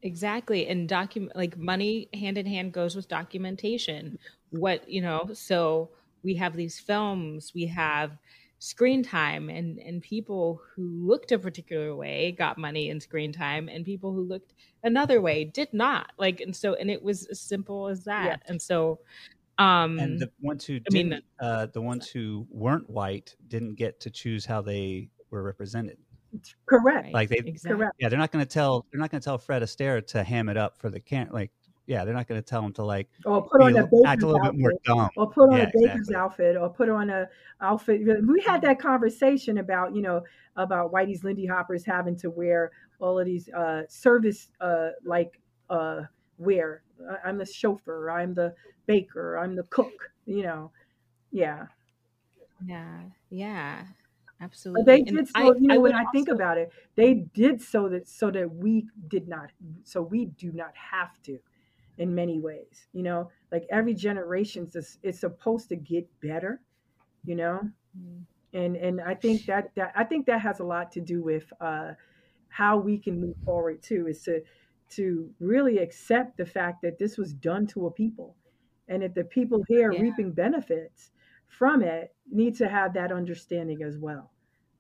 [0.03, 0.67] Exactly.
[0.67, 4.19] And document like money hand in hand goes with documentation.
[4.49, 5.91] What, you know, so
[6.23, 8.17] we have these films, we have
[8.59, 13.67] screen time and and people who looked a particular way got money in screen time
[13.67, 16.11] and people who looked another way did not.
[16.17, 18.25] Like and so and it was as simple as that.
[18.25, 18.37] Yeah.
[18.47, 18.99] And so
[19.57, 24.01] um and the ones who I mean, uh the ones who weren't white didn't get
[24.01, 25.97] to choose how they were represented.
[26.65, 27.13] Correct.
[27.13, 27.78] Like they, exactly.
[27.78, 27.96] correct.
[28.00, 28.86] Yeah, they're not going to tell.
[28.91, 31.30] They're not going to tell Fred Astaire to ham it up for the can.
[31.32, 31.52] Like,
[31.86, 33.10] yeah, they're not going to tell him to like.
[33.26, 35.10] Or put on a baker's act a little outfit, bit more dumb.
[35.17, 36.15] Or put on yeah, a baker's exactly.
[36.15, 37.28] outfit, or put on a
[37.62, 38.02] outfit.
[38.28, 40.24] We had that conversation about you know
[40.56, 46.02] about Whitey's Lindy Hoppers having to wear all of these uh, service uh, like uh,
[46.38, 46.84] wear.
[47.26, 48.10] I'm the chauffeur.
[48.10, 48.54] I'm the
[48.86, 49.38] baker.
[49.38, 50.12] I'm the cook.
[50.26, 50.72] You know,
[51.32, 51.67] yeah.
[52.65, 53.84] Yeah, yeah.
[54.43, 54.84] Absolutely.
[54.84, 57.62] But they did so, I, you know, I when I think about it, they did
[57.62, 59.51] so that so that we did not
[59.84, 61.39] so we do not have to
[61.97, 62.88] in many ways.
[62.93, 66.62] You know, like every generation is it's supposed to get better,
[67.25, 67.69] you know?
[67.97, 68.25] Mm.
[68.53, 71.51] And and I think that that I think that has a lot to do with
[71.62, 71.93] uh
[72.49, 74.43] how we can move forward too, is to
[74.91, 78.38] to really accept the fact that this was done to a people
[78.89, 80.01] and that the people here Yeah.
[80.01, 81.12] reaping benefits
[81.47, 84.33] from it need to have that understanding as well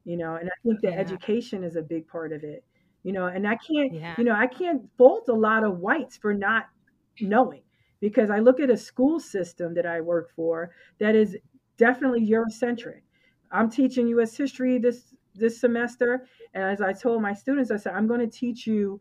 [0.05, 0.99] you know and i think that Yeah.
[0.99, 2.65] education is a big part of it
[3.03, 4.15] you know and i can't Yeah.
[4.15, 6.69] you know i can't fault a lot of whites for not
[7.19, 7.63] knowing
[7.99, 11.37] because i look at a school system that i work for that is
[11.77, 13.01] definitely eurocentric
[13.51, 17.93] i'm teaching us history this this semester and as i told my students i said
[17.93, 18.99] i'm going to teach you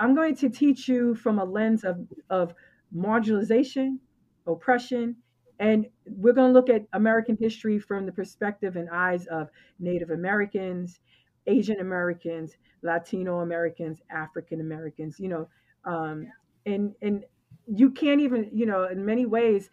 [0.00, 2.54] i'm going to teach you from a lens of of
[2.94, 3.98] marginalization
[4.46, 5.16] oppression
[5.62, 9.48] and we're going to look at american history from the perspective and eyes of
[9.78, 11.00] native americans
[11.46, 15.48] asian americans latino americans african americans you know
[15.84, 16.26] um,
[16.66, 17.24] and and
[17.66, 19.70] you can't even you know in many ways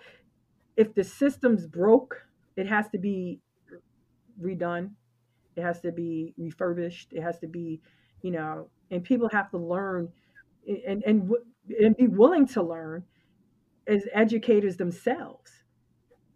[0.77, 2.25] if the system's broke
[2.55, 3.41] it has to be
[4.41, 4.91] redone.
[5.55, 7.13] It has to be refurbished.
[7.13, 7.81] It has to be
[8.21, 10.09] you know and people have to learn
[10.67, 11.31] and and,
[11.79, 13.03] and be willing to learn
[13.87, 15.58] as educators themselves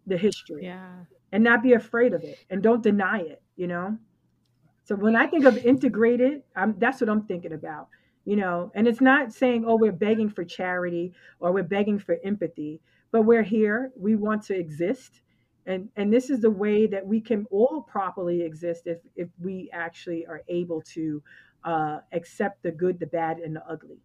[0.06, 1.04] the history Yeah.
[1.32, 3.98] and not be afraid of it and don't deny it you know?
[4.84, 7.88] So when i think of integrated I'm, that's what i'm thinking about
[8.26, 8.72] you know?
[8.74, 13.22] And it's not saying oh we're begging for charity or we're begging for empathy but
[13.22, 15.20] we're here we want to exist
[15.66, 19.70] and and this is the way that we can all properly exist if if we
[19.72, 21.22] actually are able to
[21.64, 23.98] uh, accept the good the bad and the ugly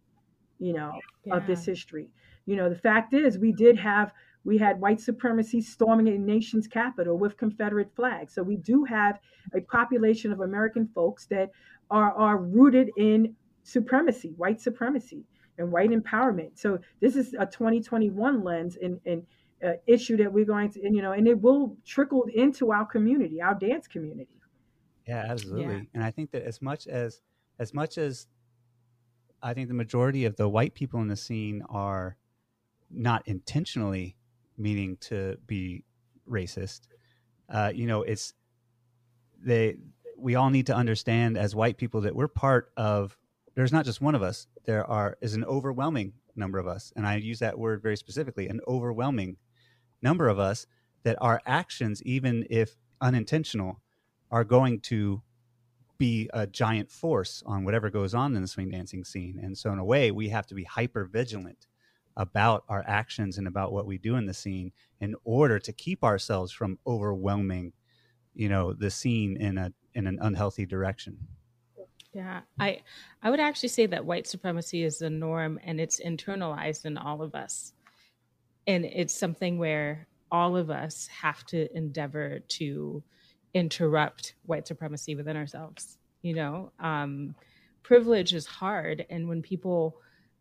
[0.58, 0.92] you know
[1.30, 2.08] of this history.
[2.46, 4.12] You know the fact is we did have
[4.44, 8.34] we had white supremacy storming a nation's capital with confederate flags.
[8.34, 9.20] So we do have
[9.54, 11.50] a population of american folks that
[11.90, 15.24] are are rooted in supremacy white supremacy
[15.58, 16.58] and white empowerment.
[16.58, 19.22] So this is a 2021 lens and and
[19.64, 22.86] uh, issue that we're going to and, you know and it will trickle into our
[22.86, 24.40] community our dance community.
[25.06, 25.88] Yeah, absolutely.
[25.92, 27.20] And I think that as much as
[27.58, 28.26] as much as
[29.42, 32.16] I think the majority of the white people in the scene are
[32.90, 34.16] not intentionally
[34.60, 35.84] meaning to be
[36.28, 36.82] racist,
[37.48, 38.34] uh, you know, it's
[39.42, 39.76] they
[40.16, 43.16] we all need to understand as white people that we're part of
[43.54, 44.46] there's not just one of us.
[44.64, 46.92] There are is an overwhelming number of us.
[46.96, 49.36] And i use that word very specifically an overwhelming
[50.02, 50.66] number of us
[51.02, 53.80] that our actions even if unintentional
[54.30, 55.22] are going to
[55.98, 59.38] be a giant force on whatever goes on in the swing dancing scene.
[59.42, 61.66] And so in a way we have to be hyper vigilant
[62.20, 66.04] about our actions and about what we do in the scene in order to keep
[66.04, 67.72] ourselves from overwhelming
[68.34, 71.18] you know the scene in a in an unhealthy direction
[72.12, 72.82] Yeah, I
[73.22, 77.22] I would actually say that white supremacy is the norm and it's internalized in all
[77.22, 77.72] of us.
[78.66, 83.02] And it's something where all of us have to endeavor to
[83.54, 85.98] interrupt white supremacy within ourselves.
[86.22, 87.34] You know, um,
[87.82, 89.96] privilege is hard, and when people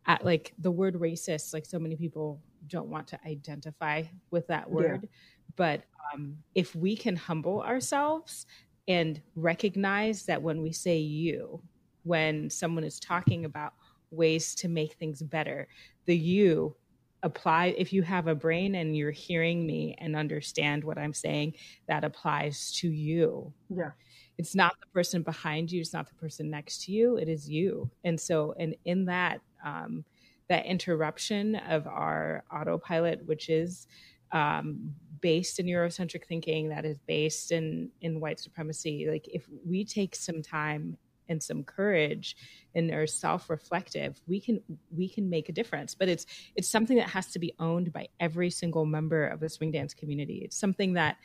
[0.05, 4.69] at like the word racist, like so many people don't want to identify with that
[4.69, 5.07] word,
[5.55, 5.83] but
[6.13, 8.45] um, if we can humble ourselves
[8.87, 11.61] and recognize that when we say you,
[12.03, 13.73] when someone is talking about
[14.11, 15.67] ways to make things better,
[16.05, 16.75] the you
[17.23, 21.53] apply if you have a brain and you're hearing me and understand what I'm saying,
[21.87, 23.53] that applies to you.
[23.69, 23.91] yeah
[24.39, 27.49] It's not the person behind you, it's not the person next to you, it is
[27.49, 27.91] you.
[28.05, 30.05] And so and in that um
[30.47, 33.85] that interruption of our autopilot, which is
[34.31, 39.07] um, based in Eurocentric thinking, that is based in in white supremacy.
[39.09, 40.97] Like if we take some time
[41.27, 42.35] and some courage
[42.73, 45.93] and are self-reflective, we can we can make a difference.
[45.95, 46.25] But it's
[46.55, 49.93] it's something that has to be owned by every single member of the swing dance
[49.93, 50.41] community.
[50.45, 51.17] It's something that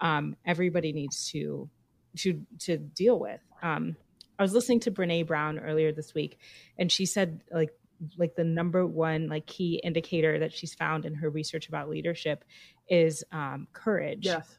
[0.00, 1.68] um, everybody needs to
[2.18, 3.40] to to deal with.
[3.62, 3.96] Um,
[4.38, 6.38] I was listening to Brene Brown earlier this week,
[6.78, 7.70] and she said like
[8.18, 12.44] like the number one like key indicator that she's found in her research about leadership
[12.88, 14.26] is um, courage.
[14.26, 14.58] Yes.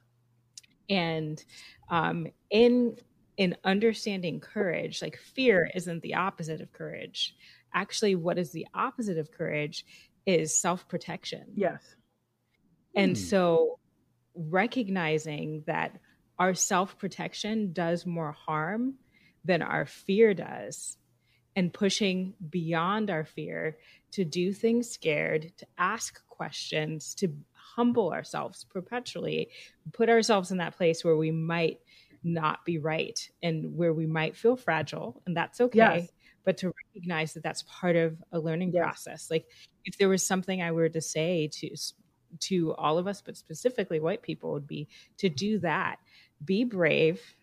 [0.89, 1.43] And
[1.89, 2.97] um, in
[3.35, 7.35] in understanding courage like fear isn't the opposite of courage.
[7.73, 9.85] Actually what is the opposite of courage
[10.25, 11.43] is self-protection.
[11.55, 11.81] Yes.
[12.95, 13.23] And Hmm.
[13.23, 13.79] so
[14.35, 15.99] recognizing that
[16.39, 18.95] our self-protection does more harm
[19.45, 20.97] than our fear does
[21.55, 23.77] and pushing beyond our fear
[24.11, 29.49] to do things scared, to ask questions, to humble ourselves perpetually,
[29.91, 31.79] put ourselves in that place where we might
[32.23, 35.77] not be right and where we might feel fragile, and that's okay.
[35.77, 36.09] Yes.
[36.45, 38.83] But to recognize that that's part of a learning Yes.
[38.83, 39.27] process.
[39.29, 39.45] Like
[39.85, 41.75] if there was something I were to say to
[42.41, 45.99] to all of us, but specifically white people, would be to do that.
[46.43, 47.35] Be brave,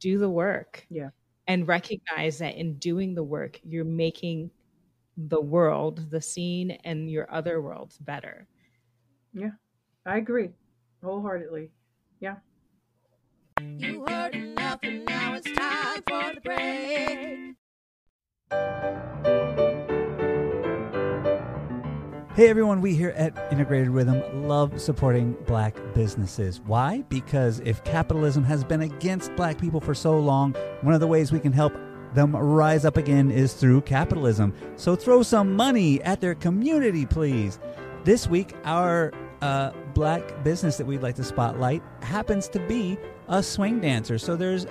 [0.00, 1.10] do the work Yeah.
[1.46, 4.52] and recognize that in doing the work, you're making
[5.16, 8.48] the world, the scene, and your other worlds better.
[9.32, 9.52] Yeah,
[10.06, 10.50] I agree
[11.02, 11.72] wholeheartedly.
[12.20, 12.40] Yeah.
[13.60, 17.56] You heard enough, and now it's time for the break.
[22.40, 26.58] Hey everyone, we here at Integrated Rhythm love supporting black businesses.
[26.64, 27.04] Why?
[27.10, 31.32] Because if capitalism has been against black people for so long, one of the ways
[31.32, 31.74] we can help
[32.14, 34.54] them rise up again is through capitalism.
[34.76, 37.58] So throw some money at their community, please.
[38.04, 42.96] This week, our uh, black business that we'd like to spotlight happens to be
[43.28, 44.16] a swing dancer.
[44.16, 44.66] So there's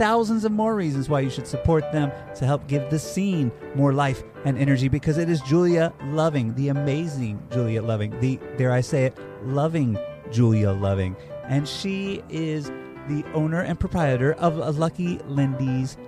[0.00, 3.92] thousands of more reasons why you should support them to help give the scene more
[3.92, 8.80] life and energy because it is Julia Loving, the amazing Julia Loving, the, dare I
[8.80, 9.98] say it, loving
[10.30, 11.14] Julia Loving.
[11.44, 12.68] And she is
[13.08, 15.98] the owner and proprietor of Lucky Lindy's,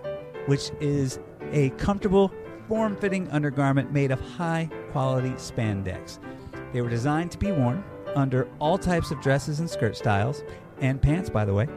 [0.47, 1.19] which is
[1.51, 2.33] a comfortable,
[2.69, 6.19] form fitting undergarment made of high quality spandex.
[6.73, 7.85] They were designed to be worn
[8.17, 10.45] under all types of dresses and skirt styles,
[10.79, 11.69] and pants, by the way.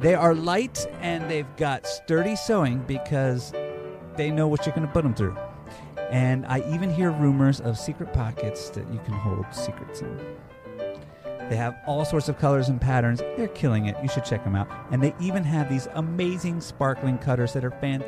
[0.00, 3.52] They are light and they've got sturdy sewing because
[4.16, 5.36] they know what you're going to put them through.
[6.10, 10.18] And I even hear rumors of secret pockets that you can hold secrets in.
[11.50, 13.20] They have all sorts of colors and patterns.
[13.36, 13.96] They're killing it.
[14.02, 14.68] You should check them out.
[14.90, 18.04] And they even have these amazing sparkling cutters that are fan-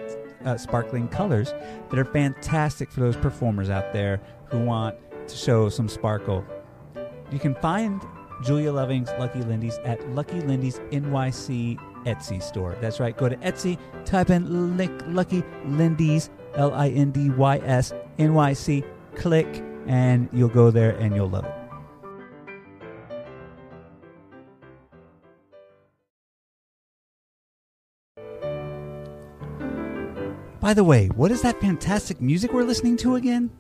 [0.46, 1.52] uh, sparkling colors
[1.90, 4.96] that are fantastic for those performers out there who want
[5.28, 6.42] to show some sparkle.
[7.30, 8.00] You can find
[8.42, 12.76] Julia Loving's Lucky Lindy's at Lucky Lindy's NYC Etsy store.
[12.80, 13.16] That's right.
[13.16, 14.76] Go to Etsy, type in
[15.14, 20.70] Lucky Lindy's L I N D Y S N Y C, click, and you'll go
[20.70, 21.54] there and you'll love it.
[30.60, 33.50] By the way, what is that fantastic music we're listening to again?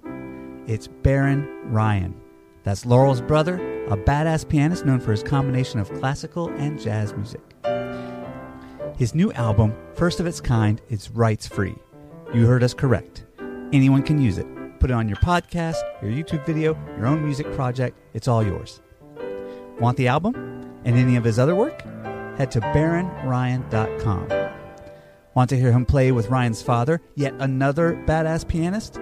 [0.68, 2.14] It's Barron Ryan.
[2.62, 3.58] That's Laurel's brother,
[3.92, 7.42] a badass pianist known for his combination of classical and jazz music.
[8.96, 11.74] His new album, first of its kind, is rights free.
[12.32, 13.26] You heard us correct.
[13.70, 14.46] Anyone can use it.
[14.80, 17.98] Put it on your podcast, your YouTube video, your own music project.
[18.14, 18.80] It's all yours.
[19.78, 21.82] Want the album and any of his other work?
[22.38, 24.28] Head to barronryan.com.
[25.34, 28.96] Want to hear him play with Ryan's father, yet another badass pianist?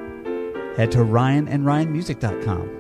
[0.77, 2.80] Head to ryanandryanmusic.com.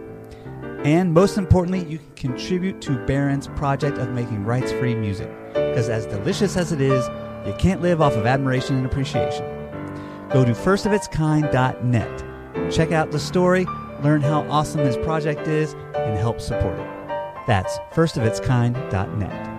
[0.84, 5.30] And most importantly, you can contribute to Barron's project of making rights free music.
[5.48, 7.06] Because as delicious as it is,
[7.46, 9.44] you can't live off of admiration and appreciation.
[10.30, 12.72] Go to firstofitskind.net.
[12.72, 13.66] Check out the story,
[14.02, 16.88] learn how awesome his project is, and help support it.
[17.46, 19.49] That's firstofitskind.net.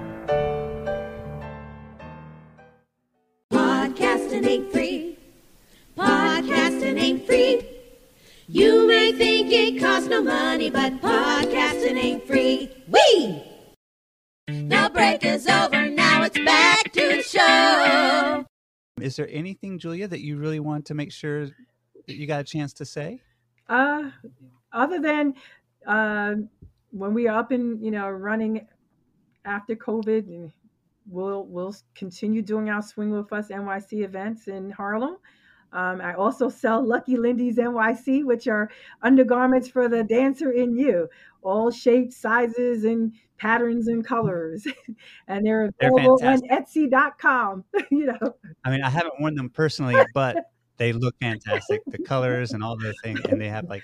[19.02, 22.44] Is there anything, Julia, that you really want to make sure that you got a
[22.44, 23.22] chance to say?
[23.68, 24.12] Uh,
[24.74, 25.34] other than
[25.88, 26.36] uh,
[26.92, 28.68] when we are up and you know running
[29.46, 30.52] after COVID,
[31.08, 35.18] we'll we'll continue doing our Swing with Us NYC events in Harlem.
[35.74, 38.70] Um, I also sell Lucky Lindy's NYC, which are
[39.02, 41.08] undergarments for the dancer in you,
[41.42, 44.68] all shapes, sizes, and patterns and colors.
[45.28, 46.42] and they're They're available on.
[46.50, 47.66] Etsy.com.
[47.92, 51.82] you know, I mean, I haven't worn them personally, but they look fantastic.
[51.88, 53.84] The colors and all the things, and they have like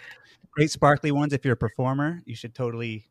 [0.52, 1.34] great sparkly ones.
[1.34, 3.10] If you're a performer, you should totally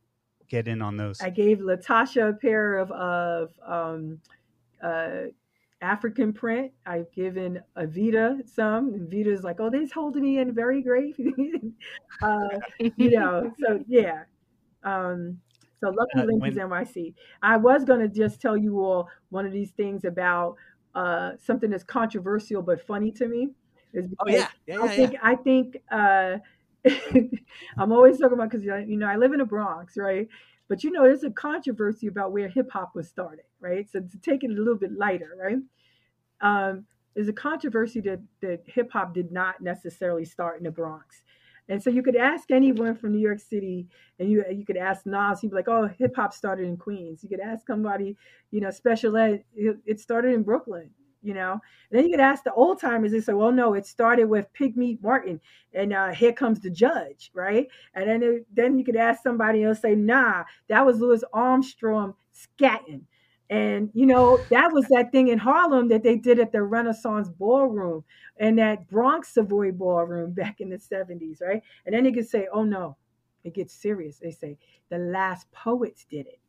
[0.49, 1.21] get in on those.
[1.21, 4.21] I gave Latasha a pair of of um,
[4.83, 5.31] uh,
[5.81, 6.71] African print.
[6.87, 11.17] I've given Avita some, and Vita's like, "Oh, this holding me in very great."
[12.23, 14.23] uh, you know, so yeah.
[14.85, 15.41] Um,
[15.81, 17.15] so Lucky Uh, Lindy's when- NYC.
[17.43, 20.57] I was going to just tell you all one of these things about
[20.95, 23.51] uh, something that's controversial but funny to me.
[23.93, 25.19] Is Oh yeah, yeah, I yeah, think yeah.
[25.23, 26.37] I think uh,
[27.79, 30.29] I'm always talking about because you know I live in the Bronx, right?
[30.69, 33.89] But you know, there's a controversy about where hip hop was started, right?
[33.91, 35.59] So to take it a little bit lighter, right?
[36.41, 41.22] Um, there's a controversy that that hip hop did not necessarily start in the Bronx,
[41.69, 43.87] and so you could ask anyone from New York City,
[44.19, 47.23] and you you could ask Nas, he'd be like, "Oh, hip hop started in Queens."
[47.23, 48.17] You could ask somebody,
[48.51, 50.91] you know, special ed, it, started in Brooklyn,
[51.23, 51.53] you know.
[51.53, 54.53] And then you could ask the old timers, they say, "Well, no, it started with
[54.53, 55.41] Pigmeat Markham,
[55.73, 59.64] and uh, here comes the judge, right?" And then it, then you could ask somebody
[59.64, 63.03] else, say, "Nah, that was Louis Armstrong scatting."
[63.49, 67.28] And you know, that was that thing in Harlem that they did at the Renaissance
[67.28, 68.05] Ballroom
[68.38, 71.62] and that Bronx Savoy Ballroom back in the 70s, right?
[71.84, 72.97] And then they could say, oh no,
[73.44, 74.18] it gets serious.
[74.18, 74.59] They say
[74.90, 76.40] the last poets did it.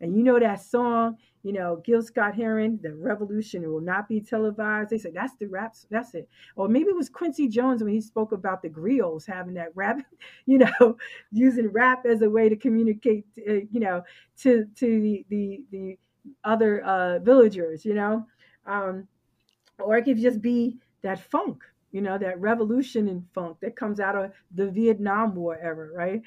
[0.00, 4.20] And you know that song, you know, Gil Scott Heron, The Revolution will not be
[4.20, 4.90] televised.
[4.90, 6.28] They said that's the rap, that's it.
[6.56, 9.98] Or maybe it was Quincy Jones when he spoke about the griots having that rap,
[10.46, 10.96] you know,
[11.32, 14.02] using rap as a way to communicate, uh, you know,
[14.38, 15.98] to to the the, the
[16.44, 18.26] other uh, villagers, you know.
[18.66, 19.08] Um,
[19.78, 21.62] or it could just be that funk,
[21.92, 26.22] you know, that revolution in funk that comes out of the Vietnam War era, right?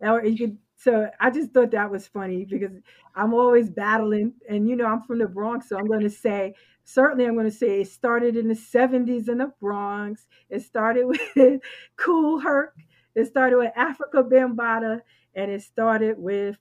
[0.00, 2.72] Or you could so I just thought that was funny because
[3.14, 6.54] I'm always battling, and you know I'm from the Bronx, so I'm going to say
[6.84, 10.26] certainly I'm going to say it started in the 70s in the Bronx.
[10.50, 11.60] It started with
[11.96, 12.74] Kool Herc.
[13.14, 15.00] It started with Afrika Bambaataa,
[15.34, 16.56] and it started with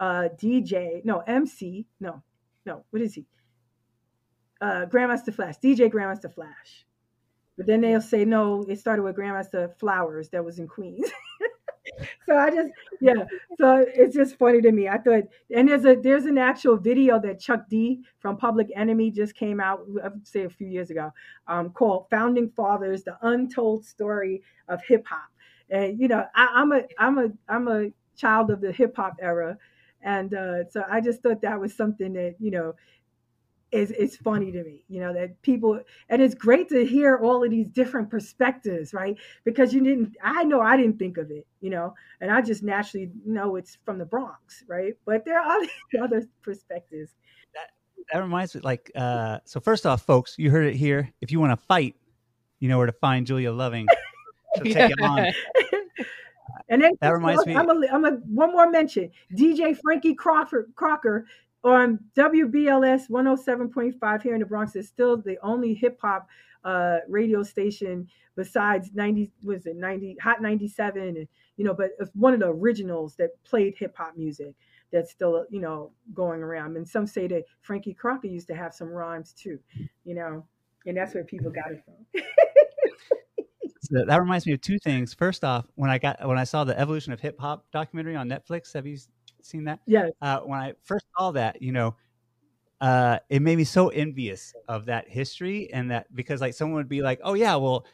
[0.00, 2.22] uh, DJ, no MC, no,
[2.64, 3.26] no, what is he?
[4.60, 6.84] Uh, Grandmaster Flash, DJ Grandmaster Flash.
[7.56, 11.10] But then they'll say no, it started with Grandmaster Flowers that was in Queens.
[12.26, 12.70] so I just
[13.00, 13.24] yeah.
[13.58, 14.88] So it's just funny to me.
[14.88, 15.24] I thought,
[15.54, 19.60] and there's a there's an actual video that Chuck D from Public Enemy just came
[19.60, 21.12] out, I would say a few years ago,
[21.48, 25.28] um, called "Founding Fathers: The Untold Story of Hip Hop."
[25.70, 29.16] And you know, I, I'm a I'm a I'm a child of the hip hop
[29.20, 29.56] era,
[30.02, 32.74] and uh, so I just thought that was something that you know
[33.70, 35.78] is is funny to me you know that people
[36.08, 39.16] and it's great to hear all of these different perspectives right?
[39.44, 42.62] Because you didn't i know i didn't think of it you know and i just
[42.62, 44.94] naturally know it's from the bronx right?
[45.04, 45.60] But there are
[46.02, 47.10] other, perspectives.
[47.54, 47.70] That,
[48.12, 51.12] that reminds me like uh so first off folks you heard it here.
[51.20, 51.96] If you want to fight
[52.60, 53.86] you know where to find julia loving.
[54.56, 55.18] So take it on
[56.68, 59.10] and then that reminds me I'm a, I'm a one more mention.
[59.34, 61.26] Dj frankie crocker crocker
[61.64, 66.28] on WBLS 107.5 here in the Bronx is still the only hip hop
[66.64, 72.10] uh, radio station besides 90 was it 90 Hot 97 and you know but it's
[72.14, 74.54] one of the originals that played hip hop music
[74.92, 76.76] that's still you know going around.
[76.76, 79.58] And some say that Frankie Crocker used to have some rhymes too
[80.04, 80.44] you know
[80.86, 82.22] and that's where people got it from
[83.90, 86.64] so that reminds me of two things first off when I got when I saw
[86.64, 88.98] the evolution of hip hop documentary on Netflix have you
[89.42, 89.80] seen that?
[89.86, 90.08] Yeah.
[90.20, 91.96] Uh, when I first saw that, you know,
[92.80, 96.88] uh, it made me so envious of that history and that because like someone would
[96.88, 97.86] be like, oh yeah, well,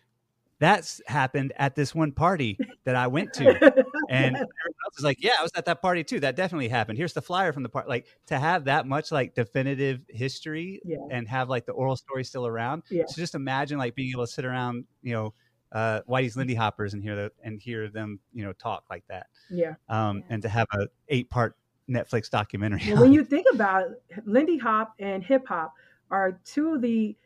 [0.60, 3.44] that's happened at this one party that I went to,
[4.08, 6.20] and everyone else is like, yeah, I was at that party too.
[6.20, 6.96] That definitely happened.
[6.96, 7.88] Here's the flyer from the party.
[7.88, 10.98] Like to have that much like definitive history yeah.
[11.10, 12.84] and have like the oral story still around.
[12.90, 13.04] Yeah.
[13.06, 15.34] So just imagine like being able to sit around, you know,
[15.74, 19.26] uh, Whitey's Lindy Hoppers and hear the, and hear them, you know, talk like that.
[19.50, 19.74] Yeah.
[19.88, 21.56] Um, and to have a eight part
[21.90, 22.80] Netflix documentary.
[22.92, 25.74] Well, when you think about it, Lindy Hop and hip hop
[26.10, 27.16] are two of the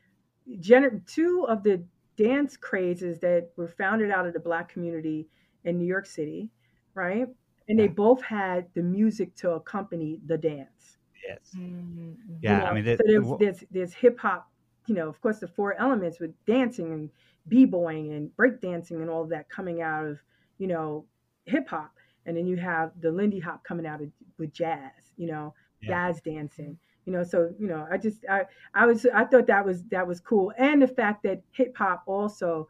[0.58, 1.84] gener- two of the
[2.16, 5.28] dance crazes that were founded out of the black community
[5.64, 6.50] in New York City,
[6.94, 7.28] right?
[7.68, 10.96] And they both had the music to accompany the dance.
[11.28, 11.38] Yes.
[11.54, 12.12] Mm-hmm.
[12.40, 12.52] Yeah.
[12.52, 14.50] You know, I mean, so there's, there's, there's hip hop,
[14.86, 17.10] you know, of course, the four elements with dancing and
[17.48, 20.18] b-boying and breakdancing and all of that coming out of,
[20.58, 21.04] you know,
[21.46, 21.92] hip hop.
[22.26, 25.88] And then you have the Lindy Hop coming out of, with jazz, you know, Yeah.
[25.88, 26.78] jazz dancing.
[27.06, 28.44] You know, so you know, I just I
[28.74, 32.02] I was I thought that was that was cool, and the fact that hip hop
[32.04, 32.68] also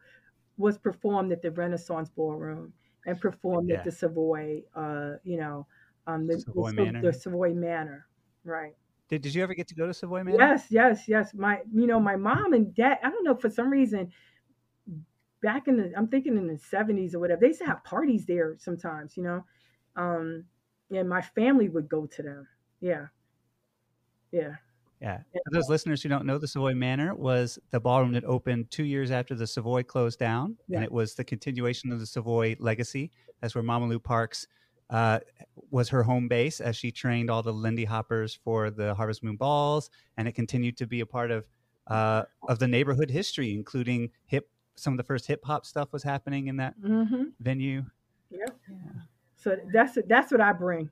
[0.57, 2.71] was performed at the Renaissance Ballroom
[3.05, 3.79] and performed Yeah.
[3.79, 5.67] at the Savoy, uh, you know,
[6.07, 7.01] um, the Savoy the, Manor.
[7.01, 8.07] the Savoy Manor,
[8.45, 8.75] right?
[9.09, 10.37] Did, did you ever get to go to Savoy Manor?
[10.37, 11.33] Yes, yes, yes.
[11.33, 12.99] My, you know, my mom and dad.
[13.03, 14.09] I don't know for some reason.
[15.41, 18.25] Back in the, I'm thinking in the '70s or whatever, they used to have parties
[18.25, 19.15] there sometimes.
[19.15, 19.45] You know,
[19.95, 20.45] um,
[20.91, 22.47] and my family would go to them.
[22.81, 23.07] Yeah,
[24.31, 24.55] yeah,
[25.01, 25.19] Yeah.
[25.33, 28.83] For those listeners who don't know, the Savoy Manor was the ballroom that opened two
[28.83, 30.77] years after the Savoy closed down, Yeah.
[30.77, 33.11] and it was the continuation of the Savoy legacy.
[33.41, 34.47] That's where Mama Lou Parks
[34.89, 35.19] uh,
[35.71, 39.35] was her home base as she trained all the Lindy Hoppers for the Harvest Moon
[39.35, 41.47] Balls, and it continued to be a part of
[41.87, 44.49] uh, of the neighborhood history, including hip.
[44.79, 47.23] Some of the first hip hop stuff was happening in that mm-hmm.
[47.39, 47.83] venue.
[48.31, 48.59] Yep.
[49.37, 50.89] So that's that's what I bring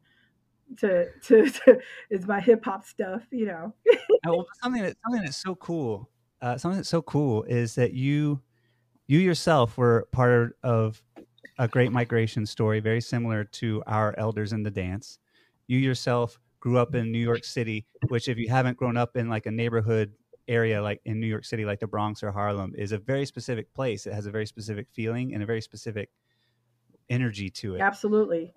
[0.78, 1.80] to to, to
[2.10, 3.24] is my hip hop stuff.
[3.32, 3.74] You know.
[4.26, 6.10] Well, something that something that's so cool,
[6.42, 8.42] uh, something that's so cool is that you,
[9.06, 11.02] you yourself were part of
[11.60, 15.20] a great migration story, very similar to our elders in the dance.
[15.68, 19.30] You yourself grew up in New York City, which, if you haven't grown up in
[19.30, 20.12] like a neighborhood
[20.48, 23.74] area like in New York City, like the Bronx or Harlem, is a very specific
[23.74, 24.08] place.
[24.08, 26.10] It has a very specific feeling and a very specific
[27.10, 28.54] energy to it Absolutely.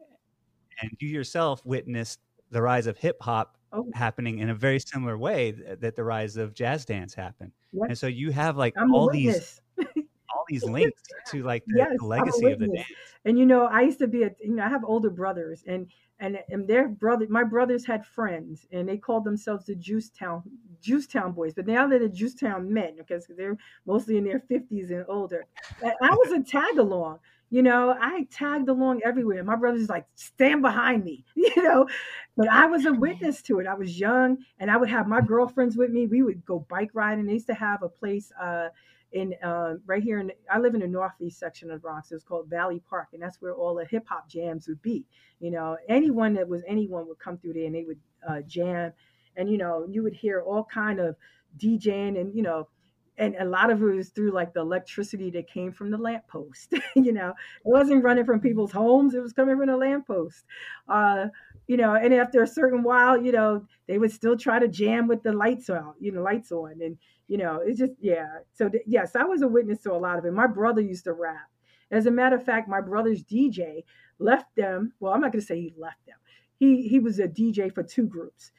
[0.82, 2.18] and you yourself witnessed
[2.50, 3.88] the rise of hip hop Oh.
[3.94, 7.52] happening in a very similar way th- that the rise of jazz dance happened.
[7.72, 7.90] Yep.
[7.90, 9.60] And so you have like I'm all these.
[10.34, 12.86] all these links to like the, Yes, the legacy of the dance.
[13.24, 15.86] And you know, I used to be a you know, I have older brothers and
[16.18, 20.42] and and their brother my brothers had friends and they called themselves the Juice Town
[20.80, 23.56] Juice Town boys, but now they're the Juice Town men because they're
[23.86, 25.46] mostly in their 50s and older.
[25.82, 27.18] And I was a tag along.
[27.52, 29.42] You know, I tagged along everywhere.
[29.42, 31.88] My brother's like, stand behind me, you know.
[32.36, 33.66] But I was a witness to it.
[33.66, 36.06] I was young and I would have my girlfriends with me.
[36.06, 37.26] We would go bike riding.
[37.26, 38.68] They used to have a place uh
[39.12, 42.12] in uh, right here in I live in the northeast section of Bronx.
[42.12, 45.04] It's called Valley Park, and that's where all the hip hop jams would be.
[45.40, 47.98] You know, anyone that was anyone would come through there and they would
[48.28, 48.92] uh, jam,
[49.36, 51.16] and you know, you would hear all kind of
[51.58, 52.68] DJing, and you know,
[53.18, 56.74] and a lot of it was through like the electricity that came from the lamppost.
[56.94, 57.34] you know, it
[57.64, 60.44] wasn't running from people's homes; it was coming from the lamppost.
[60.88, 61.26] Uh,
[61.66, 65.06] you know, and after a certain while, you know, they would still try to jam
[65.06, 66.96] with the lights out, you know, lights on, and
[67.30, 68.26] you know, it's just yeah.
[68.52, 70.32] So th- yes, I was a witness to a lot of it.
[70.32, 71.48] My brother used to rap.
[71.92, 73.84] As a matter of fact, my brother's DJ
[74.18, 74.92] left them.
[74.98, 76.16] Well, I'm not going to say he left them.
[76.58, 78.50] He he was a DJ for two groups,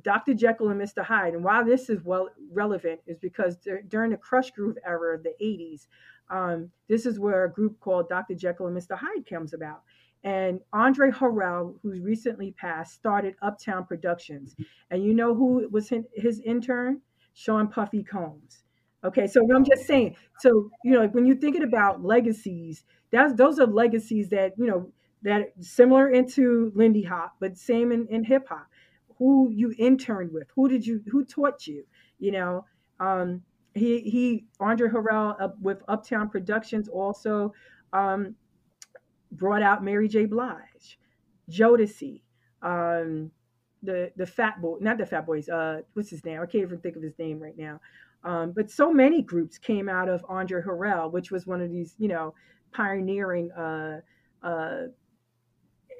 [0.00, 0.32] Dr.
[0.32, 1.04] Jekyll and Mr.
[1.04, 1.34] Hyde.
[1.34, 5.22] And why this is well relevant is because dur- during the Krush Groove era of
[5.22, 5.86] the 80s,
[6.30, 8.34] um, this is where a group called Dr.
[8.34, 8.96] Jekyll and Mr.
[8.96, 9.82] Hyde comes about.
[10.22, 14.56] And Andre Harrell, who's recently passed, started Uptown Productions.
[14.90, 17.02] And you know who was his intern?
[17.34, 18.64] Sean Puffy Combs.
[19.04, 20.16] Okay, so I'm just saying.
[20.38, 24.90] So you know, when you're thinking about legacies, that's those are legacies that you know
[25.22, 28.66] that similar into Lindy Hop, but same in, in hip hop.
[29.18, 30.48] Who you interned with?
[30.54, 31.02] Who did you?
[31.10, 31.84] Who taught you?
[32.18, 32.64] You know,
[32.98, 33.42] um,
[33.74, 37.52] he he Andre Harrell uh, with Uptown Productions also
[37.92, 38.34] um,
[39.32, 40.24] brought out Mary J.
[40.24, 40.98] Blige,
[41.50, 42.22] Jodeci,
[42.62, 43.30] um,
[43.84, 45.48] the the Fat Boy, not the Fat Boys.
[45.48, 46.40] Uh, what's his name?
[46.40, 47.80] I can't even think of his name right now.
[48.24, 51.94] Um, but so many groups came out of Andre Harrell, which was one of these,
[51.98, 52.34] you know,
[52.72, 54.00] pioneering uh,
[54.42, 54.82] uh,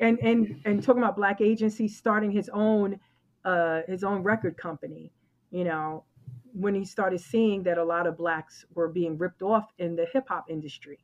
[0.00, 2.98] and and and talking about black agency starting his own
[3.44, 5.12] uh, his own record company.
[5.50, 6.04] You know,
[6.52, 10.06] when he started seeing that a lot of blacks were being ripped off in the
[10.12, 10.98] hip hop industry.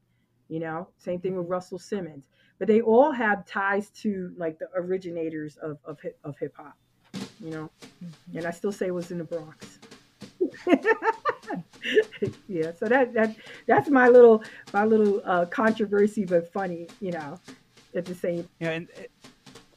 [0.48, 2.24] You know, same thing with Russell Simmons.
[2.60, 6.76] But they all have ties to like the originators of of hip of hip hop.
[7.40, 7.70] You know,
[8.36, 9.80] and I still say it was in the Bronx.
[12.48, 13.34] yeah, so that that
[13.66, 17.40] that's my little my little uh, controversy, but funny, you know,
[17.94, 18.48] at the same.
[18.60, 19.02] Know, and uh,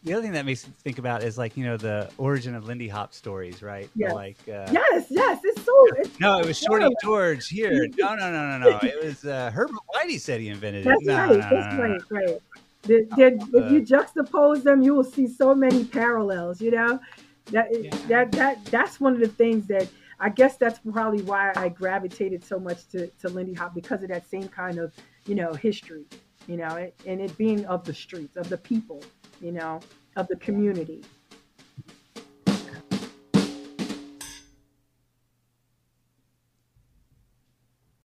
[0.03, 2.65] the other thing that makes me think about is like you know the origin of
[2.65, 3.89] Lindy Hop stories, right?
[3.95, 4.13] Yes.
[4.13, 5.85] Like uh, Yes, yes, it's so.
[5.97, 6.91] It's, no, it was Shorty Yeah.
[7.01, 7.87] George here.
[7.97, 8.79] No, no, no, no, no.
[8.83, 10.89] It was uh, Herbert Whitey said he invented it.
[10.89, 11.29] that's no, right.
[11.29, 12.01] no, no, that's right.
[12.11, 12.41] Right.
[12.83, 16.61] The- the- Uh, if you juxtapose them, you will see so many parallels.
[16.61, 16.99] You know,
[17.51, 17.89] that Yeah.
[18.07, 19.87] that that that's one of the things that
[20.19, 24.09] I guess that's probably why I gravitated so much to to Lindy Hop because of
[24.09, 24.93] that same kind of
[25.27, 26.05] you know history.
[26.47, 29.01] You know, and it being of the streets, of the people.
[29.41, 29.79] You know,
[30.15, 31.03] of the community.